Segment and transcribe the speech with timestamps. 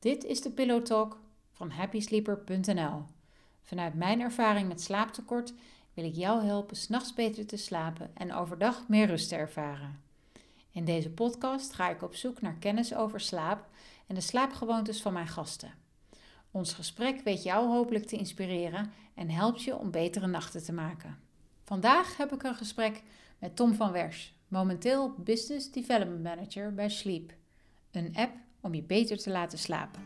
[0.00, 1.20] Dit is de Pillow Talk
[1.52, 3.02] van happysleeper.nl.
[3.62, 5.52] Vanuit mijn ervaring met slaaptekort
[5.94, 10.00] wil ik jou helpen s'nachts beter te slapen en overdag meer rust te ervaren.
[10.72, 13.68] In deze podcast ga ik op zoek naar kennis over slaap
[14.06, 15.74] en de slaapgewoontes van mijn gasten.
[16.50, 21.18] Ons gesprek weet jou hopelijk te inspireren en helpt je om betere nachten te maken.
[21.64, 23.02] Vandaag heb ik een gesprek
[23.38, 27.32] met Tom van Wers, momenteel Business Development Manager bij Sleep,
[27.90, 30.02] een app om je beter te laten slapen.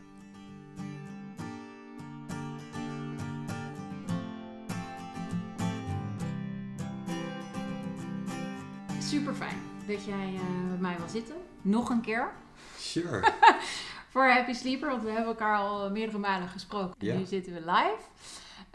[9.00, 11.36] Super fijn dat jij uh, met mij wil zitten.
[11.62, 12.32] Nog een keer.
[12.78, 13.32] Sure.
[14.12, 17.08] Voor Happy Sleeper, want we hebben elkaar al meerdere malen gesproken.
[17.10, 18.02] En nu zitten we live.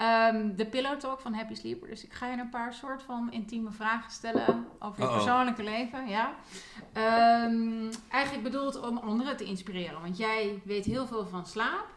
[0.02, 1.88] Um, de Pillow Talk van Happy Sleeper.
[1.88, 5.16] Dus ik ga je een paar soort van intieme vragen stellen over je Uh-oh.
[5.16, 6.08] persoonlijke leven.
[6.08, 6.35] Ja.
[7.45, 10.02] Um, eigenlijk bedoeld om anderen te inspireren.
[10.02, 11.88] Want jij weet heel veel van slaap.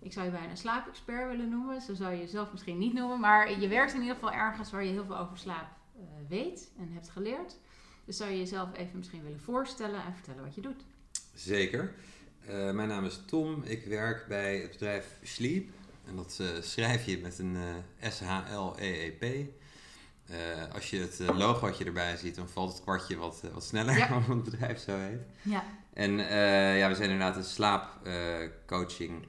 [0.00, 1.80] Ik zou je bijna een slaapexpert willen noemen.
[1.80, 3.20] Zo zou je jezelf misschien niet noemen.
[3.20, 6.70] Maar je werkt in ieder geval ergens waar je heel veel over slaap uh, weet
[6.78, 7.56] en hebt geleerd.
[8.04, 10.84] Dus zou je jezelf even misschien willen voorstellen en vertellen wat je doet.
[11.34, 11.94] Zeker.
[12.48, 13.62] Uh, mijn naam is Tom.
[13.62, 15.68] Ik werk bij het bedrijf Sleep.
[16.06, 19.22] En dat uh, schrijf je met een uh, S-H-L-E-E-P.
[20.30, 20.36] Uh,
[20.74, 24.22] als je het logootje erbij ziet, dan valt het kwartje wat, wat sneller, ja.
[24.28, 25.20] het bedrijf zo heet.
[25.42, 25.64] Ja.
[25.92, 26.12] En
[26.78, 29.26] ja, we zijn inderdaad een slaapcoaching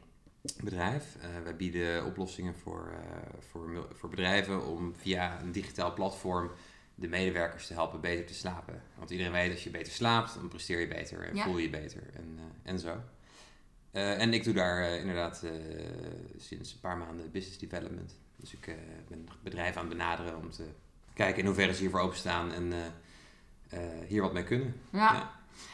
[0.64, 1.18] bedrijf.
[1.44, 2.92] wij bieden oplossingen voor,
[3.40, 6.52] voor, voor bedrijven om via een digitaal platform
[6.96, 8.82] de medewerkers te helpen beter te slapen.
[8.96, 11.44] Want iedereen weet, als je beter slaapt, dan presteer je beter en ja.
[11.44, 13.02] voel je je beter en, en zo.
[13.98, 15.52] Uh, en ik doe daar uh, inderdaad uh,
[16.38, 18.16] sinds een paar maanden business development.
[18.36, 18.76] Dus ik
[19.08, 20.64] ben bedrijven aan het benaderen om te
[21.14, 22.74] kijken in hoeverre ze hiervoor openstaan en
[24.08, 24.76] hier wat mee kunnen.
[24.90, 25.14] Ja.
[25.14, 25.32] ja.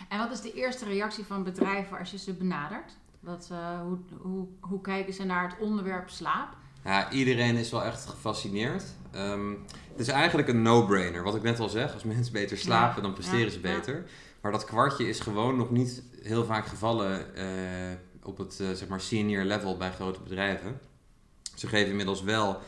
[0.10, 2.92] En wat is de eerste reactie van bedrijven als je ze benadert?
[3.20, 3.50] Wat,
[3.84, 6.56] hoe, hoe, hoe kijken ze naar het onderwerp slaap?
[6.84, 8.84] Ja, iedereen is wel echt gefascineerd.
[9.16, 11.24] Um, het is eigenlijk een no-brainer.
[11.24, 14.06] Wat ik net al zeg, als mensen beter slapen, dan presteren ze beter.
[14.42, 17.36] Maar dat kwartje is gewoon nog niet heel vaak gevallen
[18.24, 20.80] op het uh, zeg maar senior level bij grote bedrijven.
[21.56, 22.60] Ze geven inmiddels wel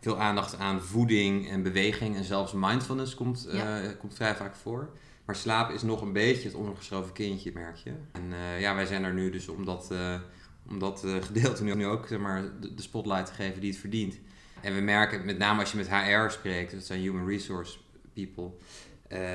[0.00, 4.90] veel aandacht aan voeding en beweging en zelfs mindfulness komt, uh, komt vrij vaak voor.
[5.24, 7.92] Maar slaap is nog een beetje het ondergeschoven kindje, merk je.
[8.12, 9.94] En uh, ja, wij zijn er nu dus om dat,
[10.68, 13.80] om dat gedeelte nu, nu ook zeg maar, de, de, spotlight te geven die het
[13.80, 14.18] verdient.
[14.60, 17.78] En we merken, met name als je met HR spreekt, dat zijn human resource
[18.12, 18.50] people,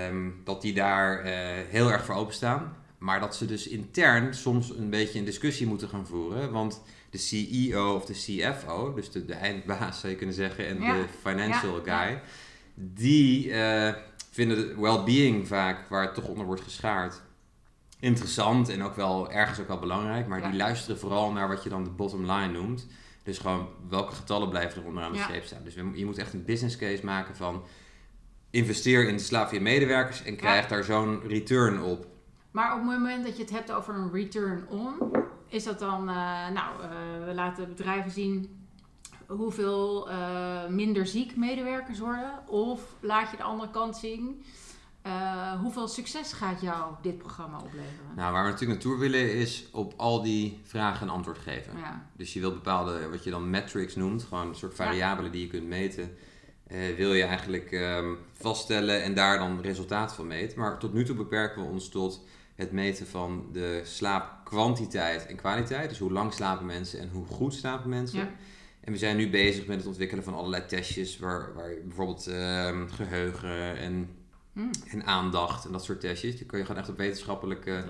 [0.08, 1.24] um, dat die daar
[1.70, 2.76] heel erg voor openstaan.
[2.98, 6.52] Maar dat ze dus intern soms een beetje een discussie moeten gaan voeren.
[6.52, 10.80] Want de CEO of de CFO, dus de, de eindbaas zou je kunnen zeggen, en
[10.80, 12.22] de financial ja, guy,
[12.74, 13.94] die uh,
[14.32, 17.22] vinden well-being vaak, waar het toch onder wordt geschaard,
[18.00, 20.28] interessant en ook wel ergens ook wel belangrijk.
[20.28, 22.88] Maar die luisteren vooral naar wat je dan de bottom line noemt.
[23.24, 25.64] Dus gewoon welke getallen blijven er onderaan de streep staan.
[25.64, 27.64] Dus je moet echt een business case maken van
[28.50, 32.08] investeer in de slaap van je medewerkers en krijg daar zo'n return op.
[32.52, 34.96] Maar op het moment dat je het hebt over een return on,
[35.48, 36.16] is dat dan, uh,
[36.50, 38.68] nou, uh, we laten bedrijven zien
[39.28, 42.48] hoeveel uh, minder ziek medewerkers worden?
[42.48, 44.44] Of laat je de andere kant zien,
[45.62, 48.16] hoeveel succes gaat jou dit programma opleveren?
[48.16, 51.78] Nou, waar we natuurlijk naartoe willen is op al die vragen een antwoord geven.
[51.78, 52.08] Ja.
[52.14, 55.32] Dus je wilt bepaalde, wat je dan metrics noemt, gewoon een soort variabelen ja.
[55.32, 56.18] die je kunt meten.
[56.96, 60.60] Wil je eigenlijk um, vaststellen en daar dan resultaat van meten.
[60.60, 65.90] Maar tot nu toe beperken we ons tot het meten van de slaapkwantiteit en kwaliteit.
[65.90, 68.20] Dus hoe lang slapen mensen en hoe goed slapen mensen.
[68.20, 68.30] Ja.
[68.80, 72.82] En we zijn nu bezig met het ontwikkelen van allerlei testjes, waar, waar bijvoorbeeld uh,
[72.88, 74.10] geheugen en,
[74.88, 76.38] en aandacht en dat soort testjes.
[76.38, 77.84] Die kun je gewoon echt op wetenschappelijke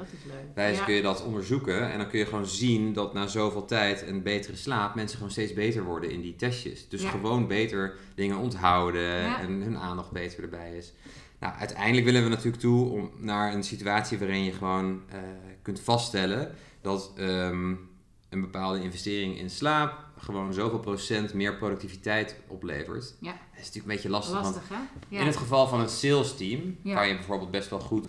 [0.54, 1.92] wijze kun je dat onderzoeken.
[1.92, 5.32] En dan kun je gewoon zien dat na zoveel tijd en betere slaap mensen gewoon
[5.32, 6.90] steeds beter worden in die testjes.
[6.90, 10.94] Dus gewoon beter dingen onthouden en hun aandacht beter erbij is.
[11.40, 15.20] Nou, uiteindelijk willen we natuurlijk toe om naar een situatie waarin je gewoon uh,
[15.62, 17.90] kunt vaststellen dat um,
[18.30, 23.14] een bepaalde investering in slaap gewoon zoveel procent meer productiviteit oplevert.
[23.20, 23.32] Ja.
[23.32, 24.34] Dat is natuurlijk een beetje lastig.
[24.34, 25.20] lastig want ja.
[25.20, 26.96] In het geval van een sales team ja.
[26.96, 28.08] kan je bijvoorbeeld best wel goed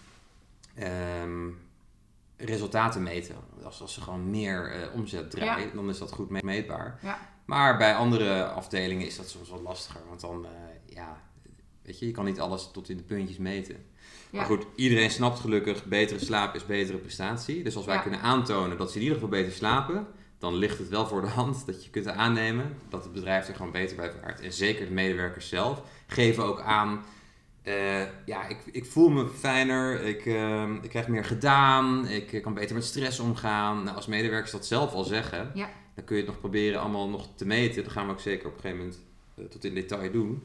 [1.22, 1.58] um,
[2.36, 3.34] resultaten meten.
[3.64, 7.00] Als, als ze gewoon meer uh, omzet draaien, dan is dat goed meetbaar.
[7.44, 10.00] Maar bij andere afdelingen is dat soms wat lastiger.
[10.08, 11.20] Want dan, uh, ja,
[11.88, 13.76] Weet je, je kan niet alles tot in de puntjes meten.
[14.30, 17.62] Maar goed, iedereen snapt gelukkig, betere slaap is betere prestatie.
[17.62, 20.06] Dus als wij kunnen aantonen dat ze in ieder geval beter slapen,
[20.38, 23.54] dan ligt het wel voor de hand dat je kunt aannemen dat het bedrijf er
[23.54, 24.40] gewoon beter bij vaart.
[24.40, 27.04] En zeker de medewerkers zelf geven ook aan
[27.68, 32.54] Uh, ja, ik, ik voel me fijner, ik, uh, ik krijg meer gedaan, ik kan
[32.54, 33.82] beter met stress omgaan.
[33.82, 35.68] Nou, als medewerkers dat zelf al zeggen, ja.
[35.94, 37.82] dan kun je het nog proberen allemaal nog te meten.
[37.82, 39.00] Dat gaan we ook zeker op een gegeven moment
[39.34, 40.42] uh, tot in detail doen.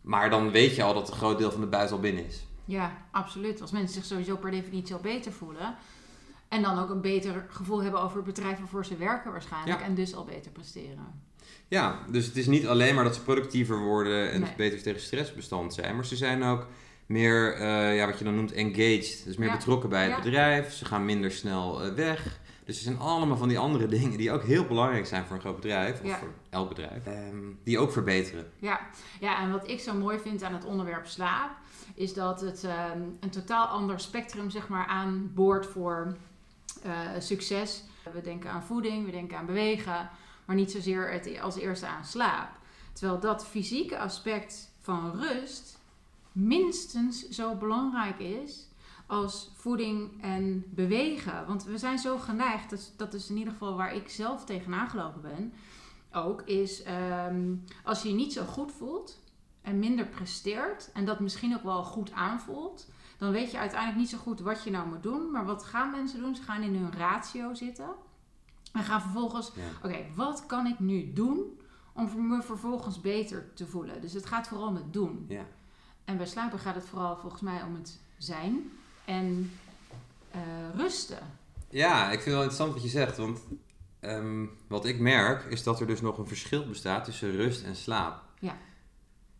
[0.00, 2.44] Maar dan weet je al dat een groot deel van de buis al binnen is.
[2.64, 3.60] Ja, absoluut.
[3.60, 5.76] Als mensen zich sowieso per definitie al beter voelen.
[6.50, 9.80] En dan ook een beter gevoel hebben over het bedrijf waarvoor ze werken waarschijnlijk.
[9.80, 11.22] En dus al beter presteren.
[11.68, 15.34] Ja, dus het is niet alleen maar dat ze productiever worden en beter tegen stress
[15.34, 15.94] bestand zijn.
[15.94, 16.66] Maar ze zijn ook
[17.06, 19.22] meer, uh, ja, wat je dan noemt, engaged.
[19.24, 20.72] Dus meer betrokken bij het bedrijf.
[20.72, 22.40] Ze gaan minder snel uh, weg.
[22.64, 25.42] Dus er zijn allemaal van die andere dingen die ook heel belangrijk zijn voor een
[25.42, 28.50] groot bedrijf, of voor elk bedrijf, um, die ook verbeteren.
[28.58, 28.80] Ja.
[29.20, 31.50] ja, en wat ik zo mooi vind aan het onderwerp slaap,
[31.94, 36.16] is dat het um, een totaal ander spectrum zeg maar, aanboort voor
[36.86, 37.82] uh, succes.
[38.12, 40.10] We denken aan voeding, we denken aan bewegen,
[40.44, 42.48] maar niet zozeer het als eerste aan slaap.
[42.92, 45.78] Terwijl dat fysieke aspect van rust
[46.32, 48.68] minstens zo belangrijk is
[49.06, 51.46] als voeding en bewegen.
[51.46, 54.90] Want we zijn zo geneigd, dat, dat is in ieder geval waar ik zelf tegenaan
[54.90, 55.52] gelopen ben,
[56.12, 57.54] ook, is ehm,
[57.84, 59.20] als je je niet zo goed voelt
[59.62, 62.88] en minder presteert en dat misschien ook wel goed aanvoelt,
[63.20, 65.30] dan weet je uiteindelijk niet zo goed wat je nou moet doen.
[65.30, 66.36] Maar wat gaan mensen doen?
[66.36, 67.88] Ze gaan in hun ratio zitten
[68.72, 69.52] en gaan vervolgens,
[69.82, 71.60] oké, wat kan ik nu doen
[71.92, 74.00] om me vervolgens beter te voelen?
[74.00, 75.24] Dus het gaat vooral om het doen.
[75.28, 75.44] Ja.
[76.04, 78.70] En bij slapen gaat het vooral volgens mij om het zijn
[79.04, 79.52] en
[80.34, 80.40] uh,
[80.76, 81.18] rusten.
[81.68, 83.16] Ja, ik vind het wel interessant wat je zegt.
[83.16, 83.40] Want
[84.00, 87.76] ehm, wat ik merk is dat er dus nog een verschil bestaat tussen rust en
[87.76, 88.22] slaap.
[88.38, 88.56] Ja.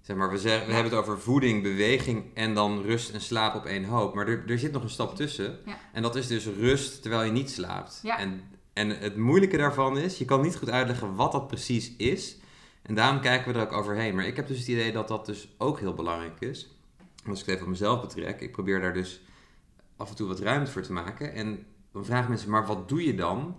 [0.01, 3.55] Zeg maar, we, zeggen, we hebben het over voeding, beweging en dan rust en slaap
[3.55, 4.15] op één hoop.
[4.15, 5.59] Maar er, er zit nog een stap tussen.
[5.67, 5.79] Ja.
[5.93, 8.01] En dat is dus rust terwijl je niet slaapt.
[8.03, 8.19] Ja.
[8.19, 8.41] En,
[8.73, 12.37] en het moeilijke daarvan is, je kan niet goed uitleggen wat dat precies is.
[12.83, 14.15] En daarom kijken we er ook overheen.
[14.15, 16.69] Maar ik heb dus het idee dat dat dus ook heel belangrijk is.
[17.27, 19.21] Als ik het even op mezelf betrek, ik probeer daar dus
[19.97, 21.33] af en toe wat ruimte voor te maken.
[21.33, 23.57] En dan vragen mensen, maar wat doe je dan?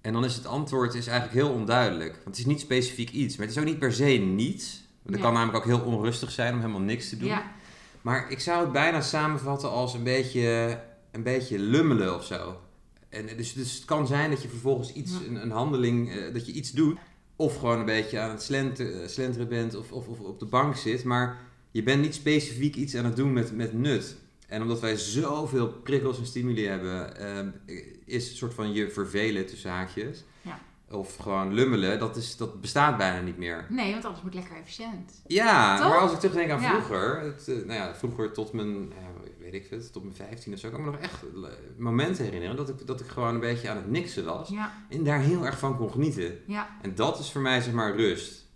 [0.00, 2.12] En dan is het antwoord is eigenlijk heel onduidelijk.
[2.12, 4.88] Want het is niet specifiek iets, maar het is ook niet per se niets.
[5.06, 7.28] Het kan namelijk ook heel onrustig zijn om helemaal niks te doen.
[7.28, 7.52] Ja.
[8.00, 10.78] Maar ik zou het bijna samenvatten als een beetje,
[11.10, 12.60] een beetje lummelen of zo.
[13.08, 16.46] En dus, dus het kan zijn dat je vervolgens iets, een, een, handeling, uh, dat
[16.46, 16.98] je iets doet.
[17.36, 20.76] Of gewoon een beetje aan het slenteren, slenteren bent of, of, of op de bank
[20.76, 21.04] zit.
[21.04, 21.38] Maar
[21.70, 24.16] je bent niet specifiek iets aan het doen met, met nut.
[24.46, 27.48] En omdat wij zoveel prikkels en stimuli hebben, ehm,
[28.04, 30.24] is een soort van je vervelen tussen haakjes.
[30.90, 33.66] Of gewoon lummelen, dat, is, dat bestaat bijna niet meer.
[33.68, 35.22] Nee, want alles moet lekker efficiënt.
[35.26, 38.92] Ja, maar als ik terugdenk aan vroeger, het, eh, nou ja, vroeger tot mijn,
[39.38, 41.24] weet ik het, tot mijn 15 of zo, kan ik me nog echt
[41.76, 44.48] momenten herinneren dat ik, dat ik gewoon een beetje aan het niksen was.
[44.48, 44.72] Ja.
[44.88, 46.38] En daar heel erg van kon genieten.
[46.46, 46.68] Ja.
[46.82, 48.46] En dat is voor mij zeg maar rust.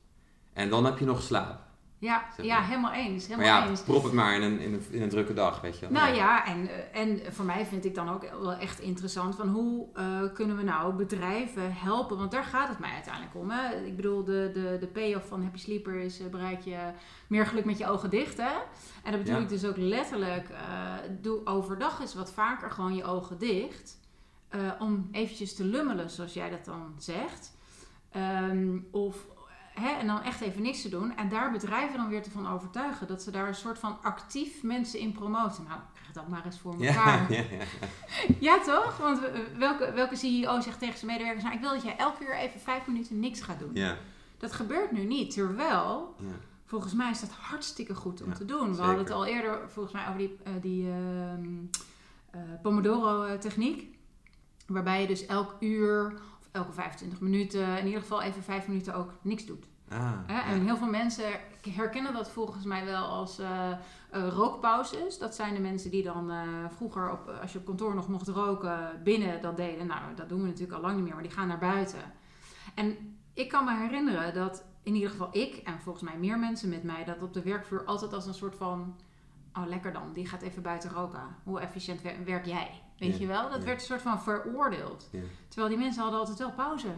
[0.53, 1.64] En dan heb je nog slaap.
[2.05, 3.27] Ja, ja helemaal eens.
[3.27, 3.83] Helemaal maar ja, eens.
[3.83, 5.91] prop het maar in een, in, een, in een drukke dag, weet je wel.
[5.91, 9.49] Nou ja, en, eh, en voor mij vind ik dan ook wel echt interessant van
[9.49, 12.17] hoe uh, kunnen we nou bedrijven helpen?
[12.17, 13.51] Want daar gaat het mij uiteindelijk om.
[13.51, 13.87] Hè?
[13.87, 16.79] Ik bedoel, de, de, de payoff van Happy Sleeper is uh, bereik je
[17.27, 18.37] meer geluk met je ogen dicht.
[18.37, 18.53] Hè?
[19.03, 20.49] En dat bedoel ik dus ook letterlijk,
[21.21, 23.99] doe overdag eens wat vaker gewoon je ogen dicht.
[24.79, 27.53] om eventjes te lummelen, zoals jij dat dan zegt.
[28.17, 29.27] Um, of
[29.75, 31.17] Hè, en dan echt even niks te doen.
[31.17, 33.07] En daar bedrijven dan weer te van overtuigen.
[33.07, 35.65] Dat ze daar een soort van actief mensen in promoten.
[35.69, 37.33] Nou, krijg dat maar eens voor elkaar.
[37.33, 37.65] Ja, ja, ja.
[38.41, 38.97] ja toch?
[38.97, 39.21] Want
[39.59, 41.45] welke, welke CEO zegt tegen zijn medewerkers...
[41.45, 43.71] Nou, ik wil dat jij elke uur even vijf minuten niks gaat doen.
[43.73, 43.97] Ja.
[44.39, 45.33] Dat gebeurt nu niet.
[45.33, 46.15] Terwijl,
[46.65, 48.77] volgens mij is dat hartstikke goed om te doen.
[48.77, 51.49] We hadden het al eerder volgens mij over die, uh, die ehm,
[52.31, 53.97] eh, Pomodoro-techniek.
[54.67, 56.21] Waarbij je dus elk uur
[56.55, 59.67] elke 25 minuten, in ieder geval even 5 minuten ook niks doet.
[59.89, 61.25] Ah, En heel veel mensen
[61.71, 63.71] herkennen dat volgens mij wel als uh,
[64.15, 65.19] uh, rookpauzes.
[65.19, 68.29] Dat zijn de mensen die dan uh, vroeger, op, als je op kantoor nog mocht
[68.29, 69.87] roken, binnen dat deden.
[69.87, 72.13] Nou, dat doen we natuurlijk al lang niet meer, maar die gaan naar buiten.
[72.75, 76.69] En ik kan me herinneren dat in ieder geval ik, en volgens mij meer mensen
[76.69, 78.97] met mij, dat op de werkvloer altijd als een soort van
[79.53, 81.37] oh lekker dan, die gaat even buiten roken.
[81.45, 82.83] Hoe efficiënt werk jij?
[82.99, 83.51] Weet je wel?
[83.51, 85.11] Dat werd een soort van veroordeeld.
[85.49, 86.89] Terwijl die mensen hadden altijd wel pauze.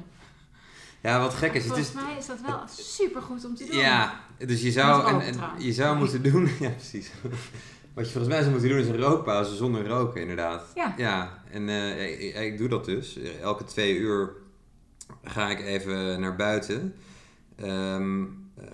[1.00, 1.64] Ja, wat gek is.
[1.64, 3.76] Volgens het is, mij is dat wel super goed om te doen.
[3.76, 6.48] Ja, dus je zou, en, en, je zou moeten doen.
[6.60, 7.10] Ja, precies.
[7.94, 10.72] Wat je volgens mij zou moeten doen is een rookpauze zonder roken, inderdaad.
[10.74, 10.94] Ja.
[10.96, 13.18] Ja, en uh, ik, ik, doe dat dus.
[13.40, 14.32] Elke twee uur
[15.24, 16.94] ga ik even naar buiten.
[17.60, 18.64] Um, uh,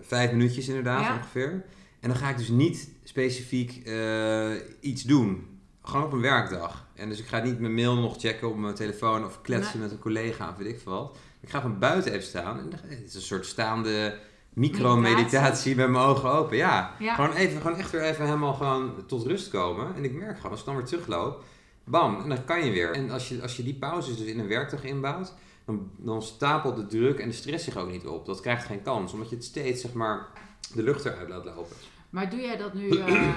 [0.00, 1.64] vijf minuutjes inderdaad ongeveer.
[2.00, 5.57] En dan ga ik dus niet specifiek uh, iets doen.
[5.88, 6.84] Gewoon op een werkdag.
[6.94, 9.90] En dus ik ga niet mijn mail nog checken op mijn telefoon of kletsen met
[9.90, 11.16] een collega of weet ik veel wat.
[11.40, 12.58] Ik ga gewoon buiten even staan.
[12.58, 14.18] En het is een soort staande
[14.52, 16.56] micro-meditatie met mijn ogen open.
[16.56, 16.94] Ja.
[16.98, 19.94] gewoon even, gewoon echt weer even helemaal gewoon tot rust komen.
[19.94, 21.44] En ik merk gewoon, als ik dan weer terugloop,
[21.84, 22.92] bam, en dan kan je weer.
[22.92, 26.76] En als je, als je die pauzes dus in een werkdag inbouwt, dan, dan stapelt
[26.76, 28.26] de druk en de stress zich ook niet op.
[28.26, 30.26] Dat krijgt geen kans, omdat je het steeds, zeg maar,
[30.74, 31.76] de lucht eruit laat lopen.
[32.10, 33.28] Maar doe jij dat nu uh,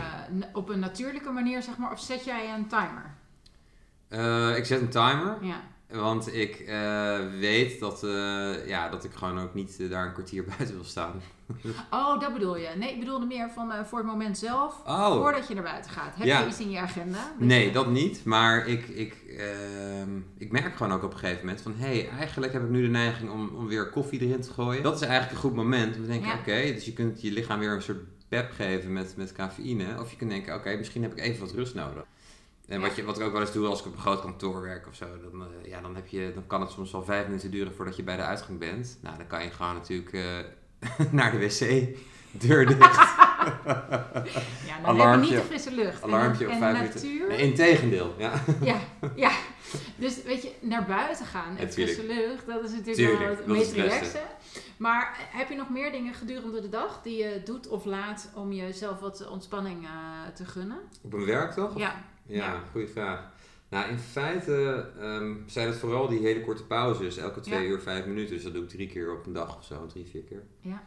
[0.54, 3.16] op een natuurlijke manier, zeg maar, of zet jij een timer?
[4.10, 5.38] Uh, ik zet een timer.
[5.42, 5.62] Ja.
[5.88, 8.00] Want ik uh, weet dat,
[8.66, 11.22] ja, dat ik gewoon ook niet daar een kwartier buiten wil staan.
[11.92, 12.70] oh, dat bedoel je.
[12.78, 15.12] Nee, ik bedoelde meer van voor het moment zelf, oh.
[15.12, 16.16] voordat je naar buiten gaat.
[16.16, 17.34] Heb je iets in je agenda?
[17.38, 18.25] Nee, dat niet.
[18.25, 21.74] Maar ik, ik, ehm, ik merk gewoon ook op een gegeven moment van...
[21.75, 24.84] hé, hey, eigenlijk heb ik nu de neiging om, om weer koffie erin te gooien.
[24.84, 26.34] Dat is eigenlijk een goed moment om te denken...
[26.34, 30.00] oké, dus je kunt je lichaam weer een soort pep geven met, met cafeïne.
[30.00, 32.04] Of je kunt denken, oké, misschien heb ik even wat rust nodig.
[32.68, 34.62] En wat, je, wat ik ook wel eens doe als ik op een groot kantoor
[34.62, 37.26] werk of zo, dan, uh, ja, dan, heb je, dan kan het soms wel vijf
[37.28, 38.98] minuten duren voordat je bij de uitgang bent.
[39.02, 40.38] Nou, dan kan je gewoon natuurlijk uh,
[41.12, 41.88] naar de wc,
[42.32, 42.96] deur dicht.
[44.70, 46.04] ja, dan heb je niet de frisse lucht.
[46.04, 47.28] Alarmpje en, vijf minuten.
[47.28, 48.44] Nee, integendeel, ja.
[48.72, 48.80] ja.
[49.16, 49.32] Ja,
[49.96, 53.46] dus weet je, naar buiten gaan en frisse lucht, dat is natuurlijk Tuurlijk, wel het
[53.46, 54.22] meest relaxen.
[54.82, 58.52] Maar heb je nog meer dingen gedurende de dag die je doet of laat om
[58.52, 60.80] jezelf wat ontspanning uh, te gunnen?
[61.02, 61.78] Op een werkdag?
[61.78, 62.04] Ja.
[62.26, 63.32] Ja, goede vraag.
[63.70, 68.06] Nou, in feite um, zijn het vooral die hele korte pauzes, elke twee uur, vijf
[68.06, 68.34] minuten.
[68.34, 70.44] Dus dat doe ik drie keer op een dag of zo, drie, vier keer.
[70.62, 70.84] Ja.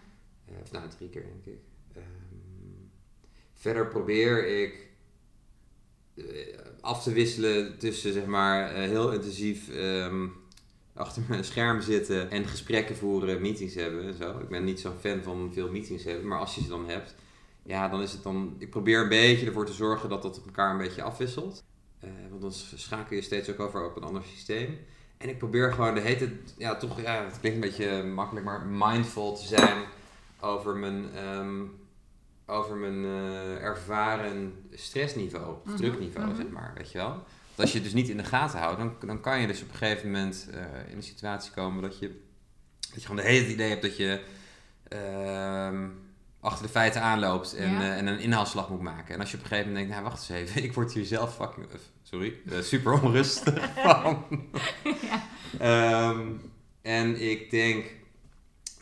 [0.51, 1.63] Uh, of nou, drie keer denk ik.
[1.97, 2.91] Um,
[3.53, 4.91] verder probeer ik
[6.15, 10.33] uh, af te wisselen tussen, zeg maar, uh, heel intensief um,
[10.95, 14.39] achter mijn scherm zitten en gesprekken voeren, meetings hebben en zo.
[14.39, 17.15] Ik ben niet zo'n fan van veel meetings hebben, maar als je ze dan hebt,
[17.63, 18.57] ja, dan is het dan.
[18.59, 21.65] Ik probeer een beetje ervoor te zorgen dat dat elkaar een beetje afwisselt.
[22.05, 24.79] Uh, want dan schakel je steeds ook over op een ander systeem.
[25.17, 28.67] En ik probeer gewoon de hele ja, toch, ja, het klinkt een beetje makkelijk, maar
[28.67, 29.85] mindful te zijn
[30.41, 31.73] over mijn, um,
[32.47, 36.37] over mijn uh, ervaren stressniveau, of mhm, drukniveau, mhm.
[36.37, 37.23] zeg maar, weet je wel.
[37.57, 39.63] Want als je het dus niet in de gaten houdt, dan, dan kan je dus
[39.63, 42.21] op een gegeven moment uh, in een situatie komen dat je,
[42.81, 44.21] dat je gewoon de hele idee hebt dat je.
[44.93, 45.89] Uh,
[46.45, 49.15] achter de feiten aanloopt en, uh, en een inhaalslag moet maken.
[49.15, 51.05] En als je op een gegeven moment denkt, nou wacht eens even, ik word hier
[51.05, 54.25] zelf fucking, uh, sorry, super onrustig van.
[55.59, 56.09] ja.
[56.11, 56.41] um,
[56.83, 57.85] en ik denk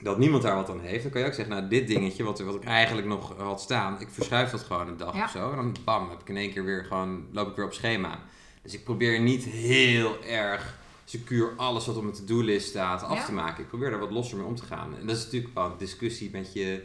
[0.00, 1.02] dat niemand daar wat aan heeft.
[1.02, 4.00] Dan kan je ook zeggen, nou dit dingetje wat, wat ik eigenlijk nog had staan,
[4.00, 5.24] ik verschuif dat gewoon een dag ja.
[5.24, 5.50] of zo.
[5.50, 8.18] En dan bam, heb ik in één keer weer gewoon, loop ik weer op schema.
[8.62, 13.24] Dus ik probeer niet heel erg secuur alles wat op mijn to-do-list staat af ja.
[13.24, 13.62] te maken.
[13.62, 14.96] Ik probeer daar wat losser mee om te gaan.
[14.96, 16.84] En dat is natuurlijk wel een discussie met je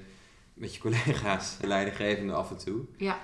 [0.58, 2.86] met je collega's, de leidinggevende af en toe.
[2.98, 3.20] Ja.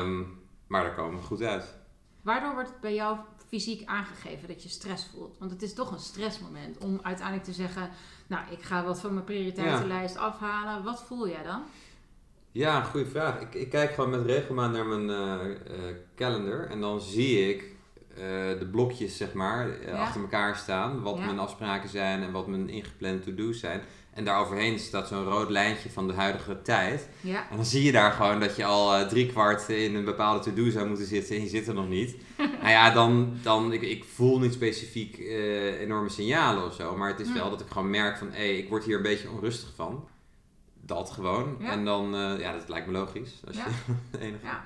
[0.00, 1.74] Um, maar daar komen we goed uit.
[2.22, 3.18] Waardoor wordt het bij jou
[3.48, 5.38] fysiek aangegeven dat je stress voelt?
[5.38, 7.90] Want het is toch een stressmoment om uiteindelijk te zeggen...
[8.26, 10.84] nou, ik ga wat van mijn prioriteitenlijst afhalen.
[10.84, 11.62] Wat voel jij dan?
[12.56, 13.40] Ja, goede vraag.
[13.40, 17.62] Ik, ik kijk gewoon met regelmaat naar mijn uh, uh, calendar en dan zie ik
[17.62, 18.18] uh,
[18.58, 19.92] de blokjes, zeg maar, ja.
[19.92, 21.02] achter elkaar staan.
[21.02, 21.24] Wat ja.
[21.24, 23.80] mijn afspraken zijn en wat mijn ingeplande to-do's zijn.
[24.12, 27.08] En daaroverheen staat zo'n rood lijntje van de huidige tijd.
[27.20, 27.50] Ja.
[27.50, 30.70] En dan zie je daar gewoon dat je al drie kwart in een bepaalde to-do
[30.70, 32.16] zou moeten zitten en je zit er nog niet.
[32.60, 35.18] nou ja, dan, dan ik, ik voel niet specifiek
[35.80, 36.96] enorme signalen of zo.
[36.96, 39.02] Maar het is wel dat ik gewoon merk van, hé, hey, ik word hier een
[39.02, 40.08] beetje onrustig van.
[40.86, 41.56] Dat gewoon.
[41.58, 41.70] Ja.
[41.70, 43.42] En dan, uh, ja, dat lijkt me logisch.
[43.46, 43.64] Als je
[44.18, 44.46] enige...
[44.46, 44.64] Ja.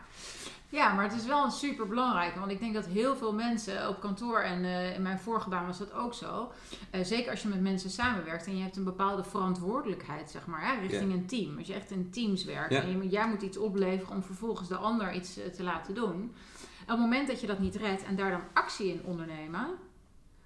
[0.71, 2.39] Ja, maar het is wel een super belangrijke.
[2.39, 5.67] Want ik denk dat heel veel mensen op kantoor en uh, in mijn vorige baan
[5.67, 6.53] was dat ook zo.
[6.95, 10.67] Uh, zeker als je met mensen samenwerkt en je hebt een bepaalde verantwoordelijkheid, zeg maar,
[10.67, 11.17] hè, richting ja.
[11.17, 11.59] een team.
[11.59, 12.83] Als je echt in teams werkt ja.
[12.83, 16.35] en je, jij moet iets opleveren om vervolgens de ander iets te laten doen.
[16.83, 19.67] Op het moment dat je dat niet redt en daar dan actie in ondernemen,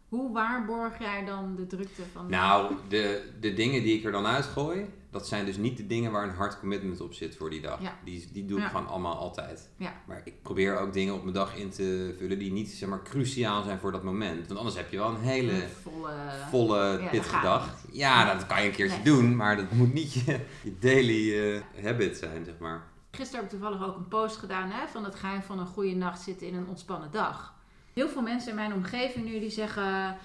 [0.09, 2.31] hoe waarborg jij dan de drukte van?
[2.31, 6.13] Nou, de, de dingen die ik er dan uitgooi, dat zijn dus niet de dingen
[6.13, 7.81] waar een hard commitment op zit voor die dag.
[7.81, 7.99] Ja.
[8.05, 8.71] Die, die doe ik ja.
[8.71, 9.71] gewoon allemaal altijd.
[9.77, 9.93] Ja.
[10.07, 13.03] Maar ik probeer ook dingen op mijn dag in te vullen die niet zeg maar,
[13.03, 14.47] cruciaal zijn voor dat moment.
[14.47, 16.13] Want anders heb je wel een hele een volle,
[16.51, 17.77] volle pittige dag.
[17.93, 19.05] Ja, dat kan je een keertje nee.
[19.05, 22.87] doen, maar dat moet niet je, je daily uh, habit zijn, zeg maar.
[23.11, 25.95] Gisteren heb ik toevallig ook een post gedaan hè, van het geheim van een goede
[25.95, 27.55] nacht zitten in een ontspannen dag.
[27.93, 30.17] Heel veel mensen in mijn omgeving nu die zeggen...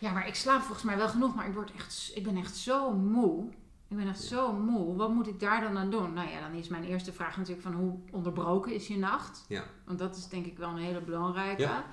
[0.00, 2.56] Ja, maar ik slaap volgens mij wel genoeg, maar ik, word echt, ik ben echt
[2.56, 3.44] zo moe.
[3.88, 4.96] Ik ben echt zo moe.
[4.96, 6.12] Wat moet ik daar dan aan doen?
[6.12, 9.44] Nou ja, dan is mijn eerste vraag natuurlijk van hoe onderbroken is je nacht?
[9.48, 9.64] Ja.
[9.84, 11.62] Want dat is denk ik wel een hele belangrijke.
[11.62, 11.84] Ja.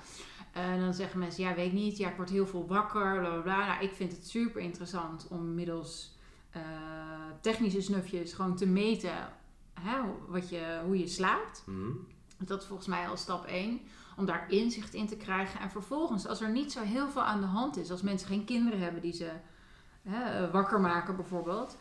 [0.52, 3.40] En dan zeggen mensen, ja, weet niet, ja, ik word heel veel wakker, bla bla
[3.40, 3.66] bla.
[3.66, 6.16] Nou, ik vind het super interessant om middels
[6.56, 6.62] uh,
[7.40, 9.14] technische snufjes gewoon te meten
[9.80, 9.98] hè,
[10.28, 11.62] wat je, hoe je slaapt.
[11.66, 12.06] Mm.
[12.38, 13.80] Dat is volgens mij al stap 1
[14.16, 15.60] om daar inzicht in te krijgen.
[15.60, 18.44] En vervolgens, als er niet zo heel veel aan de hand is, als mensen geen
[18.44, 19.30] kinderen hebben die ze
[20.02, 21.76] hè, wakker maken bijvoorbeeld,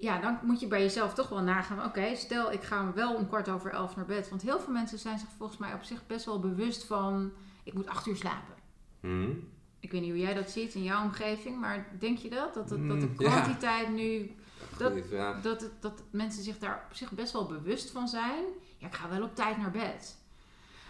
[0.00, 1.84] ja, dan moet je bij jezelf toch wel nagaan.
[1.84, 4.28] Oké, stel ik ga wel om kwart over elf naar bed.
[4.28, 7.32] Want heel veel mensen zijn zich volgens mij op zich best wel bewust van...
[7.64, 8.54] ik moet acht uur slapen.
[9.00, 9.30] Mhm.
[9.80, 12.54] Ik weet niet hoe jij dat ziet in jouw omgeving, maar denk je dat?
[12.54, 14.34] Dat, dat, dat de kwantiteit nu.
[14.78, 14.92] Dat,
[15.42, 18.44] dat, dat mensen zich daar op zich best wel bewust van zijn.
[18.76, 20.18] Ja, ik ga wel op tijd naar bed.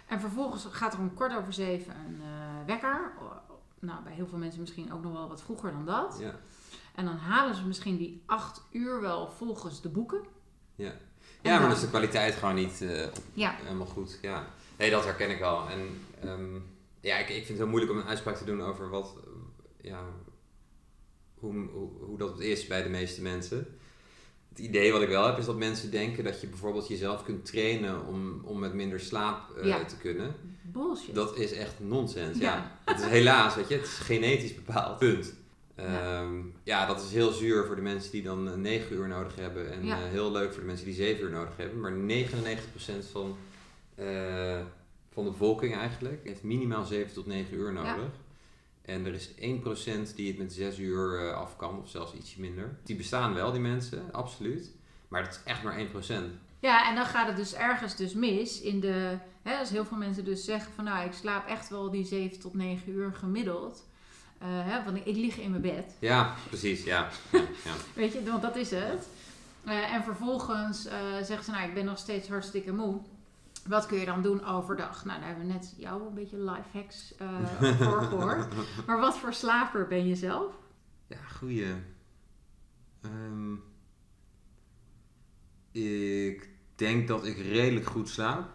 [0.07, 3.13] En vervolgens gaat er om kwart over zeven een uh, wekker.
[3.79, 6.17] Nou, bij heel veel mensen misschien ook nog wel wat vroeger dan dat.
[6.21, 6.35] Ja.
[6.95, 10.21] En dan halen ze misschien die acht uur wel volgens de boeken.
[10.75, 10.93] Ja,
[11.43, 13.55] ja maar dan is de kwaliteit gewoon niet uh, ja.
[13.63, 14.19] helemaal goed.
[14.23, 14.47] Ja.
[14.79, 15.69] Nee, dat herken ik wel.
[15.69, 16.67] En um,
[17.01, 19.15] ja, ik, ik vind het heel moeilijk om een uitspraak te doen over wat,
[19.81, 20.05] ja,
[21.35, 23.79] hoe, hoe, hoe dat is bij de meeste mensen.
[24.49, 27.45] Het idee wat ik wel heb is dat mensen denken dat je bijvoorbeeld jezelf kunt
[27.45, 30.35] trainen om, om met minder slaap uh, te kunnen.
[30.63, 31.15] Bullshit.
[31.15, 32.39] Dat is echt nonsens.
[32.39, 32.55] Ja.
[32.55, 32.79] ja.
[32.85, 34.99] Het is helaas, weet je, het is genetisch bepaald.
[34.99, 35.35] Punt.
[35.77, 36.21] Ja.
[36.23, 36.87] Um, ja.
[36.87, 39.73] dat is heel zuur voor de mensen die dan 9 uur nodig hebben.
[39.73, 41.81] En uh, heel leuk voor de mensen die 7 uur nodig hebben.
[41.81, 43.37] Maar 99% van
[43.99, 44.61] uh,
[45.13, 48.13] van de bevolking eigenlijk heeft minimaal 7 tot 9 uur nodig.
[48.83, 52.41] En er is 1% die het met 6 uur uh, af kan, of zelfs ietsje
[52.41, 52.79] minder.
[52.83, 54.71] Die bestaan wel, die mensen, absoluut.
[55.09, 55.83] Maar dat is echt maar 1%.
[56.61, 59.17] Ja, en dan gaat het dus ergens dus mis in de...
[59.43, 62.41] Hè, als heel veel mensen dus zeggen van nou, ik slaap echt wel die 7
[62.41, 63.89] tot 9 uur gemiddeld.
[64.43, 65.97] Uh, hè, want ik, ik lig in mijn bed.
[65.99, 67.09] Ja, precies, ja.
[67.33, 67.73] ja, ja.
[67.95, 69.09] Weet je, want dat is het.
[69.67, 70.83] Uh, en vervolgens
[71.23, 73.01] zeggen ze nou, ik ben nog steeds hartstikke moe.
[73.67, 75.05] Wat kun je dan doen overdag?
[75.05, 78.55] Nou, daar hebben we net jou een beetje life hacks uh, voor gehoord.
[78.87, 80.55] Maar wat voor slaper ben je zelf?
[81.07, 81.75] Ja, goeie.
[83.03, 83.63] Um,
[85.73, 88.49] ik denk dat ik redelijk goed slaap.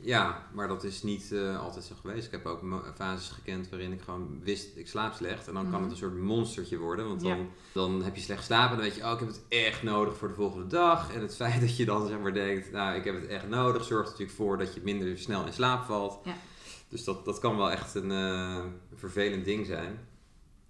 [0.00, 2.26] Ja, maar dat is niet uh, altijd zo geweest.
[2.26, 2.60] Ik heb ook
[2.94, 5.48] fases gekend waarin ik gewoon wist, ik slaap slecht.
[5.48, 5.90] En dan kan het mhm.
[5.90, 7.08] een soort monstertje worden.
[7.08, 9.40] Want dan, dan heb je slecht slapen en dan weet je, oh, ik heb het
[9.48, 11.14] echt nodig voor de volgende dag.
[11.14, 13.84] En het feit dat je dan zeg maar denkt, nou, ik heb het echt nodig,
[13.84, 16.18] zorgt natuurlijk voor dat je minder snel in slaap valt.
[16.24, 16.36] Ja.
[16.88, 19.98] Dus dat, dat kan wel echt een uh, vervelend ding zijn.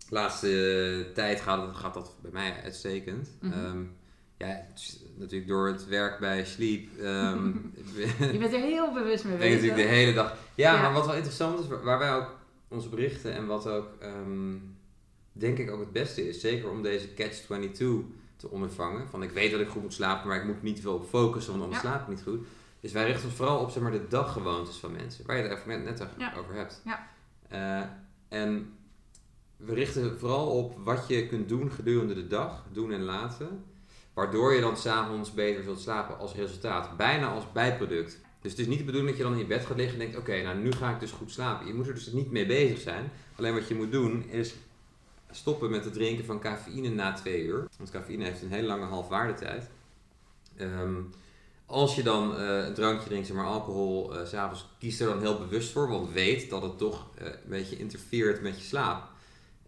[0.09, 3.29] De laatste tijd gaat, gaat dat bij mij uitstekend.
[3.41, 3.97] Mm -hmm.
[4.39, 4.67] Ja,
[5.15, 6.89] natuurlijk door het werk bij Sleep.
[7.01, 7.73] Um,
[8.33, 9.53] je bent er heel bewust mee bezig.
[9.53, 10.37] natuurlijk de hele dag.
[10.55, 12.37] Ja, maar wat wel interessant is, waar wij ook
[12.69, 14.77] onze berichten en wat ook um,
[15.33, 17.77] denk ik ook het beste is, zeker om deze Catch-22
[18.37, 19.09] te ondervangen.
[19.09, 21.65] Van ik weet dat ik goed moet slapen, maar ik moet niet veel focussen, want
[21.65, 22.47] anders slaap ik niet goed.
[22.81, 25.59] Dus wij richten ons vooral op zeg maar, de daggewoontes van mensen, waar je het
[25.59, 26.07] even net
[26.39, 26.83] over hebt.
[26.85, 27.09] Ja.
[27.53, 27.87] Uh,
[28.29, 28.73] en
[29.57, 33.65] we richten vooral op wat je kunt doen gedurende de dag, doen en laten
[34.17, 36.97] Waardoor je dan s'avonds beter zult slapen als resultaat.
[36.97, 38.21] Bijna als bijproduct.
[38.41, 40.01] Dus het is niet de bedoeling dat je dan in je bed gaat liggen en
[40.01, 41.67] denkt: Oké, nou nu ga ik dus goed slapen.
[41.67, 43.11] Je moet er dus niet mee bezig zijn.
[43.37, 44.55] Alleen wat je moet doen is
[45.31, 47.69] stoppen met het drinken van cafeïne na twee uur.
[47.77, 49.69] Want cafeïne heeft een hele lange halfwaardetijd.
[50.61, 51.11] Um,
[51.67, 55.21] als je dan uh, een drankje drinkt, zeg maar alcohol, uh, s'avonds, kies er dan
[55.21, 55.89] heel bewust voor.
[55.89, 59.15] Want weet dat het toch uh, een beetje interfereert met je slaap.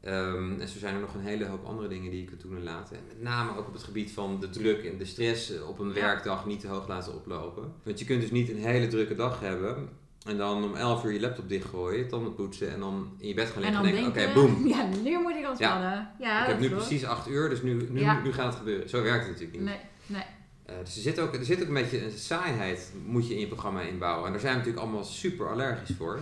[0.05, 2.57] Um, en zo zijn er nog een hele hoop andere dingen die je kunt doen
[2.57, 2.97] en laten.
[2.97, 5.79] En met name ook op het gebied van de druk en de stress eh, op
[5.79, 7.73] een werkdag niet te hoog laten oplopen.
[7.83, 9.89] Want je kunt dus niet een hele drukke dag hebben
[10.27, 13.51] en dan om 11 uur je laptop dichtgooien, tanden poetsen en dan in je bed
[13.51, 14.67] gaan liggen en, denken, oké, okay, boom.
[14.75, 15.91] Ja, nu moet ik ontspannen.
[15.91, 18.89] Ja, ja ik heb nu precies 8 uur, dus nu, nu, nu gaat het gebeuren.
[18.89, 19.69] Zo werkt het natuurlijk niet.
[19.69, 20.25] Nee, nee.
[20.71, 23.41] Uh, dus er zit, ook, er zit ook een beetje een saaiheid moet je in
[23.41, 24.27] je programma inbouwen.
[24.27, 26.21] En daar zijn we natuurlijk allemaal super allergisch voor.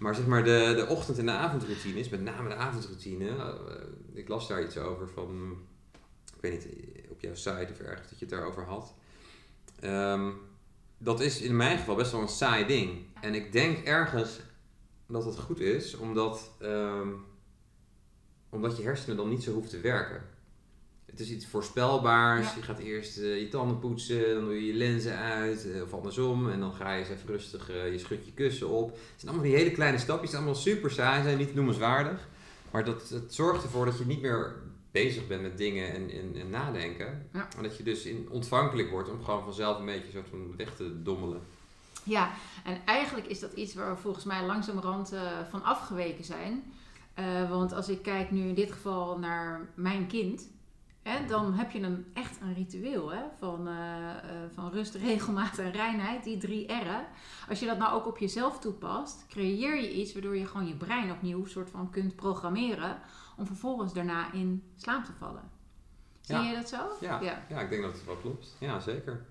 [0.00, 3.74] Maar zeg maar de, de ochtend- en de avondroutines, met name de avondroutine, uh,
[4.12, 5.58] ik las daar iets over van,
[6.36, 8.94] ik weet niet, op jouw site of ergens dat je het daarover had.
[9.84, 10.40] Um,
[10.98, 13.04] dat is in mijn geval best wel een saai ding.
[13.20, 14.40] En ik denk ergens
[15.06, 17.24] dat het goed is, omdat, um,
[18.48, 20.22] omdat je hersenen dan niet zo hoeft te werken.
[21.10, 22.54] Het is iets voorspelbaars.
[22.54, 25.92] Je gaat eerst uh, je tanden poetsen, dan doe je je lenzen uit, uh, of
[25.92, 26.50] andersom.
[26.50, 28.90] En dan ga je eens even rustig, uh, je schud je kussen op.
[28.90, 32.28] Het zijn allemaal die hele kleine stapjes, allemaal super saai, zijn niet noemenswaardig.
[32.70, 34.54] Maar dat, het zorgt ervoor dat je niet meer
[34.90, 37.26] bezig bent met dingen en, en, en nadenken.
[37.32, 37.48] Ja.
[37.56, 40.76] En dat je dus in, ontvankelijk wordt om gewoon vanzelf een beetje soort van weg
[40.76, 41.40] te dommelen.
[42.04, 42.30] Ja,
[42.64, 45.12] en eigenlijk is dat iets waar we volgens mij langzamerhand
[45.50, 46.72] van afgeweken zijn.
[47.48, 50.48] want als ik kijk nu in dit geval naar mijn kind
[51.02, 55.58] Hè, dan heb je een, echt een ritueel hè, van, uh, uh, van rust, regelmaat
[55.58, 57.06] en reinheid, die drie R'en.
[57.48, 60.76] Als je dat nou ook op jezelf toepast, creëer je iets waardoor je gewoon je
[60.76, 62.98] brein opnieuw soort van kunt programmeren
[63.36, 65.50] om vervolgens daarna in slaap te vallen.
[66.20, 66.76] Zie je dat zo?
[67.00, 67.42] Ja, ja.
[67.48, 68.56] ja ik denk dat het wel klopt.
[68.58, 69.26] Ja, zeker.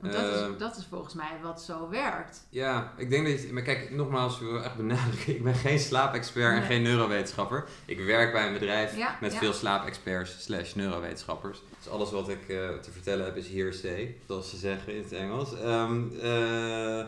[0.00, 2.46] Want dat, is, ehm, dat is volgens mij wat zo werkt.
[2.50, 3.52] Ja, ik denk dat je...
[3.52, 5.34] Maar kijk, nogmaals, ik wil echt benadrukken.
[5.36, 7.68] Ik ben geen slaapexpert en geen neurowetenschapper.
[7.84, 11.62] Ik werk bij een bedrijf met veel slaapexperts slash neurowetenschappers.
[11.78, 15.12] Dus alles wat ik uh, te vertellen heb is hearsay, zoals ze zeggen in het
[15.12, 15.52] Engels.
[15.52, 17.04] Um, uh,